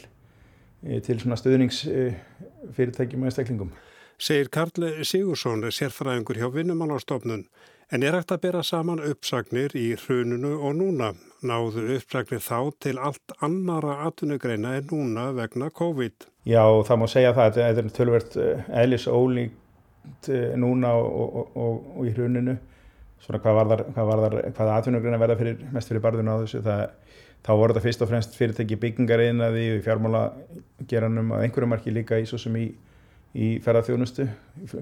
til 0.84 1.20
svona 1.20 1.38
stöðningsfyrirtækjum 1.40 3.24
og 3.24 3.30
einstaklingum. 3.30 3.74
Segir 4.22 4.50
Karl 4.54 5.04
Sigursson, 5.04 5.64
sérfræðingur 5.74 6.38
hjá 6.40 6.50
Vinnumálarstofnun, 6.54 7.48
en 7.92 8.04
er 8.04 8.16
eftir 8.18 8.38
að 8.38 8.44
bera 8.46 8.62
saman 8.64 9.02
uppsagnir 9.04 9.74
í 9.76 9.94
hrununu 10.00 10.54
og 10.60 10.78
núna. 10.78 11.14
Náðu 11.44 11.88
uppsagnir 11.98 12.44
þá 12.44 12.60
til 12.86 13.00
allt 13.02 13.34
annara 13.44 13.98
atvinnugreina 14.08 14.78
en 14.78 14.88
núna 14.92 15.32
vegna 15.36 15.70
COVID. 15.74 16.28
Já, 16.48 16.64
það 16.88 17.02
má 17.02 17.08
segja 17.12 17.34
það, 17.36 17.58
þetta 17.58 17.84
er 17.84 17.92
tölvert 17.98 18.38
eh, 18.40 18.64
eðlis 18.84 19.08
ólíkt 19.08 20.30
eh, 20.30 20.54
núna 20.60 20.94
og, 21.00 21.12
og, 21.42 21.58
og, 21.66 21.92
og 21.98 22.08
í 22.08 22.16
hruninu. 22.16 22.58
Svona 23.24 23.40
hvað 23.44 23.60
var 23.60 23.72
þar, 23.72 23.86
hvað 23.96 24.14
hvað 24.56 24.74
atvinnugreina 24.78 25.20
verða 25.22 25.40
fyrir, 25.40 25.68
mest 25.72 25.92
fyrir 25.92 26.04
barðun 26.04 26.32
á 26.32 26.36
þessu, 26.44 26.64
það 26.64 26.88
þá 27.44 27.52
voru 27.60 27.74
þetta 27.74 27.84
fyrst 27.84 28.04
og 28.04 28.10
fremst 28.12 28.38
fyrirtæki 28.40 28.78
byggingariðnaði 28.80 29.64
og 29.76 29.82
fjármálageranum 29.86 31.34
að 31.36 31.46
einhverju 31.48 31.70
marki 31.70 31.94
líka 31.94 32.20
í 32.22 32.28
svo 32.30 32.40
sem 32.40 32.56
í, 32.60 32.68
í 33.36 33.50
ferðarþjónustu, 33.64 34.28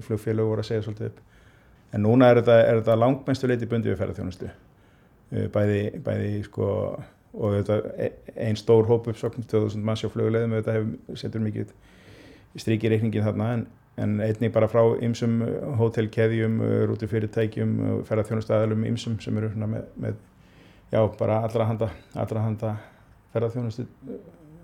flugfélög 0.06 0.52
voru 0.52 0.62
að 0.62 0.68
segja 0.70 0.84
svolítið 0.86 1.10
upp. 1.10 1.18
En 1.92 2.06
núna 2.06 2.30
er 2.30 2.40
þetta, 2.40 2.58
þetta 2.78 2.98
langmennstu 3.00 3.50
leiti 3.50 3.68
bundi 3.68 3.90
við 3.90 3.98
ferðarþjónustu, 4.00 4.52
uh, 4.52 5.48
bæði, 5.52 5.82
bæði 6.06 6.32
sko, 6.46 6.70
og 7.32 7.58
þetta 7.58 7.78
e, 7.96 8.10
einn 8.46 8.58
stór 8.60 8.86
hóp 8.88 9.10
uppsoknum, 9.10 9.48
2000 9.50 9.84
manns 9.84 10.06
á 10.06 10.08
flugulegðum, 10.12 10.58
þetta 10.60 10.78
hefur, 10.78 11.20
setur 11.20 11.42
mikið 11.42 11.72
strík 12.62 12.84
í 12.86 12.92
reikningin 12.92 13.26
þarna, 13.26 13.54
en, 13.56 13.66
en 14.04 14.18
einnig 14.22 14.52
bara 14.54 14.68
frá 14.70 14.84
ymsum 15.02 15.40
hótelkeðjum, 15.80 16.60
rúti 16.88 17.08
fyrirtækjum, 17.10 17.78
ferðarþjónustæðalum 18.08 18.86
ymsum 18.92 19.18
sem 19.24 19.40
eru 19.40 19.50
með, 19.56 19.88
með 20.04 20.20
já, 20.92 21.00
bara 21.18 21.40
allra 21.46 21.68
handa, 21.70 21.90
allra 22.14 22.46
handa 22.46 22.72
ferðarþjónustu 23.32 23.86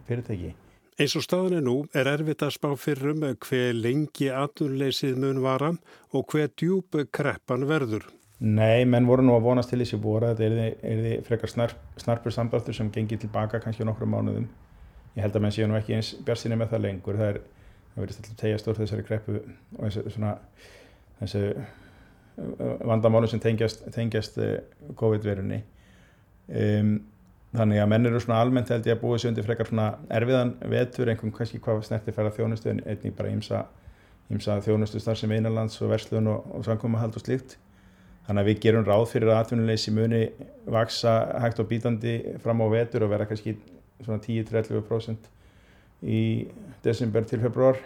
fyrirtæki. 0.09 0.55
Eins 0.99 1.14
og 1.14 1.23
staðinu 1.23 1.61
nú 1.62 1.75
er 1.95 2.09
erfitt 2.11 2.43
að 2.43 2.57
spá 2.57 2.73
fyrrum 2.75 3.23
hver 3.23 3.77
lengi 3.77 4.33
aturleysið 4.35 5.19
mun 5.23 5.43
vara 5.45 5.73
og 6.11 6.33
hver 6.33 6.51
djúb 6.59 6.99
kreppan 7.14 7.69
verður. 7.71 8.09
Nei, 8.38 8.85
menn 8.87 9.07
voru 9.07 9.23
nú 9.27 9.35
að 9.35 9.47
vonast 9.47 9.71
til 9.73 9.81
þessi 9.83 9.99
voru 10.03 10.29
að 10.29 10.43
þetta 10.43 10.67
er 10.87 11.01
því 11.03 11.12
frekar 11.27 11.51
snarp, 11.51 11.79
snarpur 11.99 12.35
samböldur 12.35 12.75
sem 12.75 12.91
gengir 12.95 13.19
tilbaka 13.23 13.59
kannski 13.62 13.87
á 13.87 13.88
nokkru 13.88 14.07
mánuðum. 14.11 14.47
Ég 15.17 15.25
held 15.25 15.38
að 15.38 15.43
menn 15.43 15.55
séu 15.55 15.67
nú 15.71 15.79
ekki 15.79 15.97
eins 15.97 16.12
björnsinni 16.27 16.59
með 16.59 16.75
það 16.75 16.85
lengur. 16.85 17.19
Það 17.19 17.33
er, 17.33 17.41
það 17.95 18.05
verðist 18.05 18.21
alltaf 18.23 18.38
tegja 18.43 18.61
stór 18.62 18.79
þessari 18.79 19.07
kreppu 19.09 19.38
og 19.38 19.81
þessi, 19.87 20.05
svona, 20.14 20.35
þessi 21.23 21.43
vandamálu 22.87 23.31
sem 23.31 23.43
tengjast, 23.43 23.83
tengjast 23.95 24.38
COVID-verunni. 24.99 25.62
Um, 26.48 26.98
þannig 27.56 27.80
að 27.82 27.88
menn 27.92 28.08
eru 28.08 28.20
svona 28.20 28.42
almennt 28.44 28.70
held 28.72 28.87
ég 28.88 28.96
að 28.96 29.02
búið 29.02 29.22
sér 29.22 29.32
undir 29.32 29.46
frekar 29.46 29.68
svona 29.68 29.88
erfiðan 30.12 30.54
vetur 30.72 31.08
einhvern 31.08 31.32
kannski 31.37 31.61
hvað 31.64 31.82
snerti 31.87 32.12
færa 32.16 32.32
þjónustu 32.37 32.72
en 32.72 32.82
einnig 32.84 33.16
bara 33.16 33.32
ímsa, 33.32 33.62
ímsa 34.32 34.58
þjónustu 34.64 35.00
starf 35.00 35.20
sem 35.20 35.32
einanlands 35.32 35.80
og 35.80 35.92
verslun 35.92 36.28
og, 36.32 36.44
og 36.58 36.66
samkómahald 36.68 37.16
og 37.16 37.24
slíkt. 37.24 37.56
Þannig 38.28 38.44
að 38.44 38.50
við 38.50 38.61
gerum 38.66 38.84
ráð 38.84 39.06
fyrir 39.14 39.32
að 39.32 39.42
atvinnuleysi 39.42 39.94
muni 39.96 40.22
vaksa 40.68 41.14
hægt 41.40 41.62
og 41.62 41.70
bítandi 41.70 42.18
fram 42.44 42.61
á 42.61 42.66
vetur 42.72 43.06
og 43.06 43.14
vera 43.14 43.28
kannski 43.28 43.56
svona 44.02 44.20
10-30% 44.20 45.30
í 46.04 46.20
desember 46.84 47.24
til 47.26 47.40
februar 47.42 47.80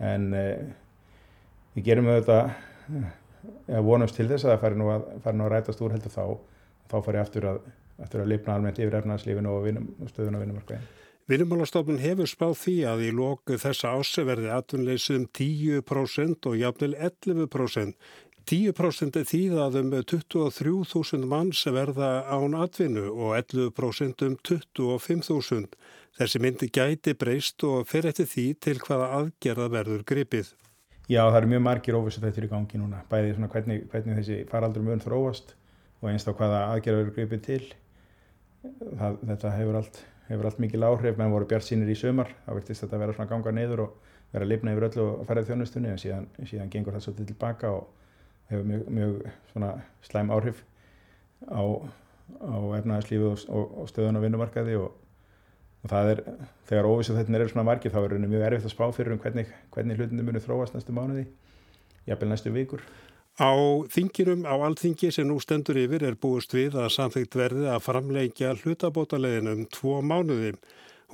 en 0.00 0.28
eh, 0.36 0.68
við 1.74 1.88
gerum 1.88 2.10
auðvitað 2.12 2.52
ja, 3.66 3.80
vonumst 3.80 4.16
til 4.16 4.28
þess 4.28 4.44
að 4.44 4.54
það 4.54 4.62
fari 4.64 4.78
nú 4.80 4.92
að, 4.92 5.08
að 5.24 5.42
rætast 5.54 5.82
úr 5.84 5.96
heldur 5.96 6.14
þá 6.14 6.24
þá 6.90 6.96
fari 7.06 7.20
aftur 7.22 7.46
að, 7.52 7.60
aftur 8.02 8.24
að 8.24 8.32
lifna 8.34 8.56
almennt 8.56 8.80
yfir 8.80 8.98
efnarslífinu 9.00 9.52
og, 9.52 9.68
vinum, 9.68 9.92
og 10.00 10.10
stöðun 10.12 10.38
á 10.38 10.42
vinnumarkaðin. 10.42 10.88
Vinnumálastofnun 11.30 12.00
hefur 12.02 12.26
spáð 12.26 12.56
því 12.58 12.72
að 12.90 13.04
í 13.06 13.10
loku 13.14 13.54
þessa 13.62 13.92
ási 13.94 14.24
verði 14.26 14.48
atvinnleysum 14.50 15.28
10% 15.38 16.48
og 16.50 16.56
jafnvel 16.58 16.96
11%. 16.98 17.94
10% 18.50 19.18
þýðað 19.30 19.76
um 19.78 19.92
23.000 19.94 21.28
manns 21.30 21.60
verða 21.70 22.24
án 22.26 22.56
atvinnu 22.58 23.04
og 23.12 23.36
11% 23.38 24.24
um 24.26 24.34
25.000. 24.48 25.68
Þessi 26.18 26.42
myndi 26.42 26.70
gæti 26.74 27.14
breyst 27.14 27.62
og 27.68 27.86
fer 27.86 28.10
eftir 28.10 28.26
því 28.26 28.46
til 28.66 28.76
hvaða 28.82 29.12
aðgerða 29.20 29.68
verður 29.70 30.02
gripið. 30.08 30.50
Já, 31.06 31.22
það 31.28 31.38
eru 31.44 31.52
mjög 31.52 31.64
margir 31.68 32.00
óvissu 32.00 32.24
þetta 32.24 32.42
í 32.42 32.50
gangi 32.50 32.82
núna. 32.82 33.04
Bæði 33.10 33.36
svona 33.36 33.52
hvernig, 33.54 33.86
hvernig 33.92 34.18
þessi 34.18 34.42
faraldur 34.50 34.82
mun 34.86 35.02
þróast 35.02 35.54
og 36.00 36.10
einst 36.10 36.28
á 36.28 36.32
hvaða 36.32 36.60
aðgerða 36.74 37.02
verður 37.02 37.16
gripið 37.18 37.42
til. 37.46 37.62
Það, 38.62 39.18
þetta 39.30 39.54
hefur 39.56 39.80
allt, 39.80 40.02
hefur 40.28 40.48
allt 40.50 40.62
mikil 40.62 40.84
áhrif, 40.86 41.18
menn 41.18 41.32
voru 41.32 41.48
bjart 41.48 41.66
sínir 41.66 41.90
í 41.92 41.96
sömar. 41.98 42.32
Það 42.46 42.60
virtist 42.60 42.84
þetta 42.84 42.96
að 42.96 43.04
vera 43.04 43.16
svona 43.16 43.32
ganga 43.32 43.54
niður 43.56 43.84
og 43.86 44.10
vera 44.32 44.46
að 44.46 44.52
lifna 44.52 44.74
yfir 44.74 44.86
öllu 44.90 45.06
og 45.14 45.26
ferðið 45.28 45.50
þjónustunni 45.50 45.90
en 45.90 46.00
síðan, 46.00 46.28
síðan 46.46 46.70
gengur 46.72 46.96
það 46.96 47.06
svolítið 47.06 47.30
tilbaka 47.32 47.72
og 47.74 47.88
hefur 48.50 48.66
mjög, 48.68 48.84
mjög 48.94 49.16
slæm 50.06 50.32
áhrif 50.34 50.62
á, 51.50 51.62
á 52.40 52.56
efnaðarslífu 52.78 53.30
og, 53.32 53.44
og, 53.48 53.76
og 53.82 53.90
stöðun 53.90 54.20
á 54.20 54.24
vinnumarkaði 54.24 54.76
og, 54.78 54.94
og 55.82 55.92
það 55.92 56.12
er, 56.14 56.22
þegar 56.70 56.90
óvissu 56.90 57.16
þetta 57.16 57.38
eru 57.40 57.50
svona 57.50 57.66
margir 57.66 57.94
þá 57.94 58.00
er 58.02 58.16
það 58.16 58.26
mjög 58.28 58.46
erfitt 58.48 58.68
að 58.68 58.74
spá 58.74 58.84
fyrir 58.96 59.16
um 59.16 59.22
hvernig, 59.22 59.54
hvernig 59.74 60.00
hlutinu 60.00 60.26
munir 60.26 60.44
þróast 60.44 60.76
næstu 60.76 60.94
mánuði, 60.94 61.26
jafnvel 62.06 62.30
næstu 62.30 62.54
vikur. 62.54 62.84
Á 63.40 63.56
þingirum 63.88 64.42
á 64.44 64.52
alþingi 64.52 65.08
sem 65.16 65.24
nú 65.24 65.38
stendur 65.40 65.78
yfir 65.80 66.02
er 66.04 66.16
búist 66.20 66.52
við 66.52 66.74
að 66.76 66.90
samþygt 66.92 67.38
verði 67.40 67.70
að 67.72 67.86
framleikja 67.86 68.50
hlutabótalegin 68.60 69.48
um 69.48 69.62
tvo 69.72 70.02
mánuði. 70.04 70.50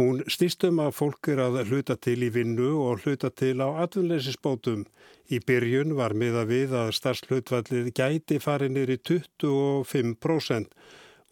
Hún 0.01 0.25
stýstum 0.27 0.81
að 0.83 0.91
fólk 0.99 1.31
er 1.31 1.45
að 1.45 1.61
hluta 1.71 1.95
til 1.95 2.19
í 2.27 2.33
vinnu 2.35 2.73
og 2.83 3.07
hluta 3.07 3.31
til 3.31 3.63
á 3.63 3.79
atvinnleysisbótum. 3.87 4.83
Í 5.31 5.39
byrjun 5.39 5.95
var 5.95 6.17
miða 6.19 6.43
við 6.51 6.75
að 6.75 6.91
starfslutvallið 6.99 7.93
gæti 7.95 8.41
farið 8.43 8.75
nýri 8.75 8.99
25%. 9.07 10.67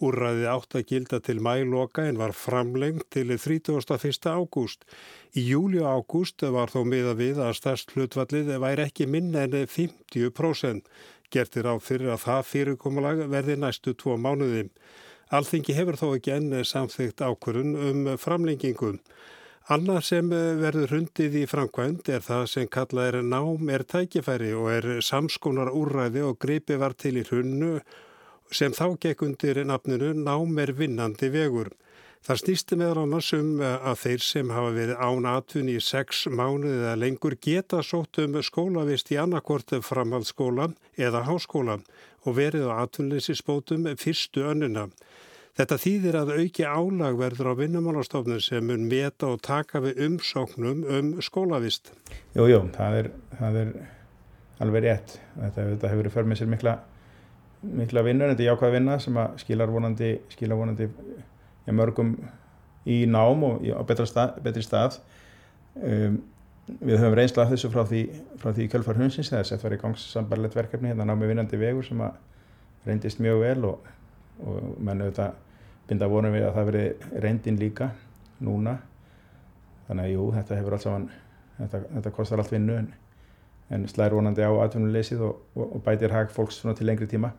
Úrræði 0.05 0.45
átt 0.51 0.75
að 0.77 0.88
gilda 0.90 1.19
til 1.25 1.38
mæloka 1.40 2.05
en 2.05 2.19
var 2.21 2.35
framlengt 2.37 3.07
til 3.14 3.31
31. 3.33 4.29
ágúst. 4.29 4.85
Í 5.33 5.45
júli 5.49 5.81
og 5.81 6.05
ágúst 6.05 6.45
var 6.57 6.73
þó 6.75 6.83
miða 6.88 7.14
við 7.17 7.40
að 7.40 7.57
starfslutvallið 7.61 8.53
væri 8.61 8.85
ekki 8.85 9.09
minna 9.09 9.47
en 9.47 9.57
50%. 9.77 10.85
Gertir 11.33 11.71
á 11.71 11.75
fyrir 11.81 12.12
að 12.12 12.25
það 12.27 12.47
fyrirkomulag 12.51 13.25
verði 13.33 13.57
næstu 13.62 13.95
tvo 13.97 14.19
mánuði. 14.21 14.69
Alþingi 15.33 15.75
hefur 15.75 15.97
þó 15.97 16.09
ekki 16.19 16.35
enn 16.35 16.64
samþygt 16.69 17.25
ákvörun 17.25 17.73
um 17.88 18.11
framlengingum. 18.21 19.01
Annað 19.73 20.03
sem 20.05 20.27
verður 20.61 20.99
hundið 20.99 21.38
í 21.40 21.45
framkvæmt 21.49 22.11
er 22.12 22.21
það 22.21 22.43
sem 22.53 22.67
kallað 22.69 23.07
er 23.09 23.23
nám 23.25 23.71
er 23.73 23.87
tækifæri 23.88 24.51
og 24.53 24.67
er 24.75 24.88
samskonar 25.01 25.73
úrræði 25.73 26.27
og 26.29 26.37
gripi 26.45 26.77
var 26.77 26.93
til 26.93 27.17
í 27.17 27.25
hrunnu 27.25 27.79
sem 28.51 28.73
þá 28.73 28.99
gekk 29.01 29.25
undir 29.27 29.63
nafninu 29.65 30.13
nám 30.19 30.59
er 30.59 30.75
vinnandi 30.77 31.31
vegur. 31.33 31.73
Það 32.25 32.39
snýsti 32.41 32.77
meðal 32.81 33.03
annars 33.03 33.27
um 33.37 33.59
að 33.61 33.99
þeir 34.01 34.23
sem 34.25 34.53
hafa 34.55 34.71
verið 34.73 35.01
án 35.05 35.27
atun 35.29 35.69
í 35.69 35.77
sex 35.85 36.23
mánuði 36.33 36.79
eða 36.79 36.95
lengur 36.97 37.37
geta 37.37 37.83
sótt 37.85 38.23
um 38.23 38.39
skólavist 38.41 39.13
í 39.13 39.19
annarkort 39.21 39.75
framhaldsskólan 39.85 40.73
eða 40.97 41.27
háskólan 41.29 41.85
og 42.25 42.39
verið 42.39 42.71
á 42.73 42.81
atvinnleysisbótum 42.87 43.91
fyrstu 44.01 44.47
önnuna. 44.49 44.87
Þetta 45.55 45.77
þýðir 45.79 46.17
að 46.19 46.33
auki 46.39 46.65
álag 46.65 47.19
verður 47.21 47.53
á 47.53 47.61
vinnumálastofnun 47.61 48.41
sem 48.43 48.65
mun 48.67 48.89
meta 48.89 49.29
og 49.31 49.45
taka 49.45 49.85
við 49.85 50.01
umsóknum 50.09 50.81
um 50.83 51.13
skólavist. 51.23 51.93
Jú, 52.35 52.49
jú, 52.51 52.65
það 52.75 53.13
það 53.37 53.61
er 53.61 53.71
alveg 54.65 54.87
rétt. 54.89 55.15
Þetta, 55.37 55.69
þetta 55.75 55.93
hefur 55.93 56.03
verið 56.03 56.17
för 56.17 56.33
með 56.33 56.41
sér 56.41 56.51
mikla, 56.51 56.75
mikla 57.64 58.05
vinnur, 58.05 58.33
þetta 58.33 58.44
er 58.44 58.50
jákvæða 58.53 58.77
vinna 58.77 58.98
sem 59.03 59.18
skilar 59.40 59.72
vonandi, 59.72 60.12
skilar 60.33 60.61
vonandi 60.61 60.88
ja, 60.88 61.72
mörgum 61.72 62.14
í 62.85 63.05
nám 63.09 63.44
og 63.48 63.64
á 63.64 63.83
stað, 64.05 64.38
betri 64.44 64.64
stað. 64.64 65.00
Um, 65.74 66.20
við 66.81 67.00
höfum 67.00 67.16
reynsla 67.18 67.44
af 67.44 67.53
þessu 67.53 67.70
frá 67.72 67.83
því, 67.88 68.03
frá 68.40 68.53
því 68.55 68.68
kjölfar 68.72 69.00
hundsins 69.00 69.31
þess 69.33 69.53
að 69.53 69.57
þetta 69.57 69.66
var 69.66 69.77
í 69.77 69.81
gangs 69.83 70.05
sambarlegt 70.14 70.57
verkefni 70.57 70.90
hérna 70.92 71.07
námi 71.09 71.29
vinnandi 71.29 71.61
vegur 71.61 71.85
sem 71.85 72.00
reyndist 72.87 73.20
mjög 73.20 73.42
vel 73.42 73.66
og, 73.68 73.90
og 74.44 74.79
menn 74.81 75.03
auðvitað 75.05 75.35
binda 75.88 76.09
vonum 76.09 76.33
við 76.33 76.46
að 76.48 76.57
það 76.57 76.70
veri 76.70 76.85
reyndin 77.20 77.61
líka 77.61 77.90
núna 78.44 78.79
þannig 79.88 80.07
að 80.07 80.14
jú, 80.14 80.29
þetta 80.38 80.59
hefur 80.61 80.77
alls 80.77 80.87
saman 80.88 81.09
þetta, 81.59 81.81
þetta 81.98 82.14
kostar 82.16 82.40
allt 82.40 82.55
vinnu 82.55 82.79
en, 82.81 82.90
en 83.74 83.88
slæðir 83.90 84.16
vonandi 84.16 84.48
á 84.48 84.53
atvinnuleysið 84.64 85.24
og, 85.29 85.42
og, 85.53 85.66
og 85.66 85.85
bætir 85.85 86.16
hag 86.16 86.33
fólks 86.33 86.62
til 86.64 86.88
lengri 86.88 87.11
tíma 87.11 87.35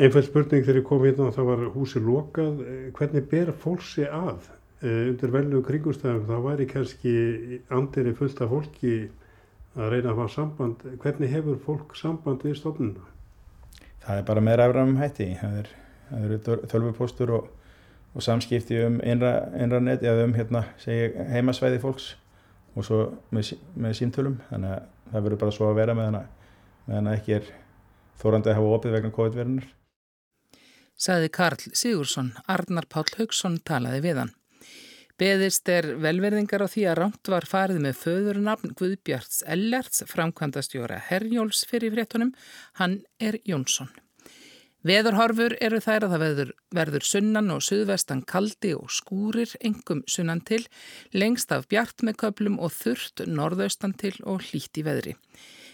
Einfælt 0.00 0.30
spurning 0.30 0.64
þegar 0.64 0.80
ég 0.80 0.86
kom 0.88 1.02
hérna 1.04 1.26
og 1.28 1.34
það 1.36 1.48
var 1.50 1.64
húsi 1.74 2.00
lokað. 2.00 2.62
Hvernig 2.96 3.26
ber 3.28 3.52
fólksi 3.52 4.06
að 4.08 4.48
undir 4.80 5.34
velju 5.34 5.60
kringustæðum 5.66 6.24
þá 6.28 6.36
væri 6.46 6.66
kannski 6.70 7.12
andiri 7.68 8.14
fullt 8.16 8.40
af 8.40 8.48
fólki 8.54 8.94
að 9.76 9.92
reyna 9.92 10.14
að 10.14 10.22
fá 10.22 10.34
samband. 10.38 10.86
Hvernig 11.02 11.34
hefur 11.34 11.60
fólk 11.66 11.92
samband 12.00 12.46
við 12.46 12.56
stofnuna? 12.62 13.04
Það 14.00 14.22
er 14.22 14.26
bara 14.30 14.44
með 14.44 14.58
ræfram 14.62 14.96
hætti. 14.96 15.28
Það 15.42 15.58
er 15.60 15.72
það 16.10 16.26
eru 16.26 16.38
tölvupóstur 16.70 17.32
og, 17.36 17.50
og 18.14 18.24
samskipti 18.24 18.80
um 18.86 18.98
einra, 19.04 19.34
einra 19.54 19.80
net 19.82 20.04
eða 20.06 20.26
um 20.26 20.34
hérna, 20.34 20.64
heimasvæði 20.84 21.82
fólks 21.82 22.14
og 22.74 22.86
svo 22.86 23.02
með, 23.34 23.54
með 23.76 23.98
símtölum. 24.00 24.38
Þannig 24.50 24.76
að 24.76 24.88
það 25.12 25.26
verður 25.26 25.42
bara 25.44 25.56
svo 25.56 25.68
að 25.70 25.82
vera 25.82 25.98
meðan 25.98 26.22
að, 26.22 26.32
meðan 26.88 27.10
að 27.10 27.20
ekki 27.20 27.36
er 27.38 27.52
þórandi 28.22 28.50
að 28.50 28.58
hafa 28.58 28.74
opið 28.78 28.96
vegna 28.96 29.14
COVID-verunar. 29.18 29.68
Saði 31.00 31.30
Karl 31.32 31.62
Sigursson, 31.72 32.34
Arnar 32.44 32.84
Páll 32.92 33.08
Haugsson 33.16 33.56
talaði 33.64 34.02
við 34.04 34.18
hann. 34.20 34.34
Beðist 35.20 35.68
er 35.72 35.86
velverðingar 36.00 36.64
á 36.64 36.68
því 36.68 36.82
að 36.90 36.98
rámt 36.98 37.30
var 37.32 37.46
farið 37.48 37.80
með 37.84 37.96
föðurnafn 38.02 38.74
Guðbjarts 38.76 39.42
Ellerts, 39.48 40.04
framkvæmdastjóra 40.08 41.00
Herjóls 41.08 41.64
fyrir 41.68 41.92
fréttunum, 41.96 42.34
hann 42.80 43.00
er 43.20 43.40
Jónsson. 43.48 43.88
Veðurhorfur 44.84 45.58
eru 45.60 45.80
þær 45.84 46.06
að 46.06 46.12
það 46.14 46.22
verður, 46.24 46.52
verður 46.76 47.04
sunnan 47.04 47.52
og 47.52 47.64
suðvestan 47.64 48.22
kaldi 48.28 48.72
og 48.76 48.92
skúrir, 48.92 49.52
engum 49.60 50.00
sunnan 50.08 50.40
til, 50.48 50.62
lengst 51.12 51.52
af 51.52 51.68
bjart 51.68 52.00
með 52.04 52.16
köplum 52.24 52.56
og 52.60 52.72
þurft 52.76 53.24
norðaustan 53.28 53.92
til 54.00 54.14
og 54.24 54.40
hlýtt 54.48 54.80
í 54.80 54.86
veðri. 54.88 55.16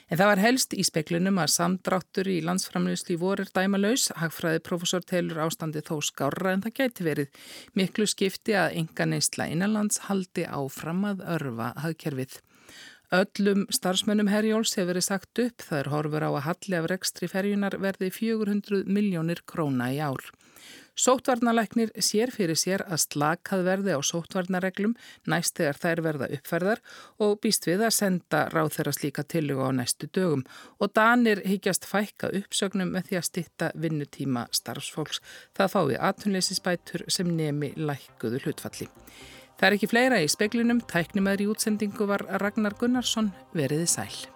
En 0.06 0.20
það 0.20 0.28
var 0.30 0.38
helst 0.38 0.74
í 0.78 0.84
speklunum 0.86 1.40
að 1.42 1.52
samdráttur 1.56 2.28
í 2.30 2.36
landsframlýslu 2.46 3.16
vorir 3.18 3.48
dæmalauðs, 3.50 4.12
hagfræði 4.14 4.60
profesor 4.68 5.02
telur 5.02 5.40
ástandi 5.42 5.82
þó 5.82 5.96
skára 6.06 6.52
en 6.54 6.62
það 6.62 6.76
gæti 6.78 7.06
verið 7.08 7.40
miklu 7.74 8.06
skipti 8.06 8.54
að 8.54 8.76
enga 8.82 9.08
neistla 9.10 9.48
innanlands 9.50 10.04
haldi 10.06 10.46
áfram 10.46 11.02
að 11.10 11.24
örfa 11.36 11.72
hagkerfið. 11.82 12.38
Öllum 13.16 13.66
starfsmönnum 13.70 14.30
Herjóls 14.30 14.76
hefur 14.78 14.92
verið 14.92 15.08
sagt 15.08 15.42
upp 15.42 15.66
það 15.66 15.78
er 15.80 15.90
horfur 15.92 16.26
á 16.26 16.30
að 16.30 16.44
halli 16.46 16.78
af 16.78 16.88
rekstri 16.90 17.28
ferjunar 17.30 17.78
verði 17.82 18.12
400 18.14 18.86
miljónir 18.86 19.42
króna 19.46 19.90
í 19.94 19.98
ár. 20.02 20.22
Sótvarnalæknir 20.96 21.90
sér 22.00 22.30
fyrir 22.32 22.56
sér 22.56 22.80
að 22.88 23.02
slakað 23.02 23.64
verði 23.66 23.96
á 23.96 24.00
sótvarnareglum 24.00 24.94
næst 25.28 25.58
þegar 25.60 25.80
þær 25.82 26.02
verða 26.06 26.28
uppferðar 26.36 26.80
og 27.20 27.34
býst 27.44 27.66
við 27.68 27.84
að 27.84 27.96
senda 27.98 28.46
ráð 28.48 28.70
þeirra 28.78 28.94
slíka 28.96 29.24
tilluga 29.28 29.68
á 29.68 29.76
næstu 29.76 30.08
dögum 30.08 30.46
og 30.80 30.94
Danir 30.96 31.42
higgjast 31.44 31.84
fækka 31.84 32.30
uppsögnum 32.40 32.94
með 32.96 33.10
því 33.10 33.18
að 33.20 33.26
stitta 33.28 33.68
vinnutíma 33.76 34.46
starfsfólks. 34.56 35.20
Það 35.52 35.74
fái 35.74 35.98
aðtunleysisbætur 36.08 37.04
sem 37.12 37.28
nemi 37.28 37.74
lækkuðu 37.76 38.40
hlutfalli. 38.46 38.88
Það 39.56 39.68
er 39.68 39.76
ekki 39.76 39.90
fleira 39.92 40.22
í 40.24 40.32
speklinum, 40.32 40.80
tæknumæður 40.88 41.44
í 41.44 41.50
útsendingu 41.52 42.08
var 42.08 42.24
Ragnar 42.40 42.76
Gunnarsson 42.80 43.32
veriði 43.56 43.88
sæl. 43.88 44.35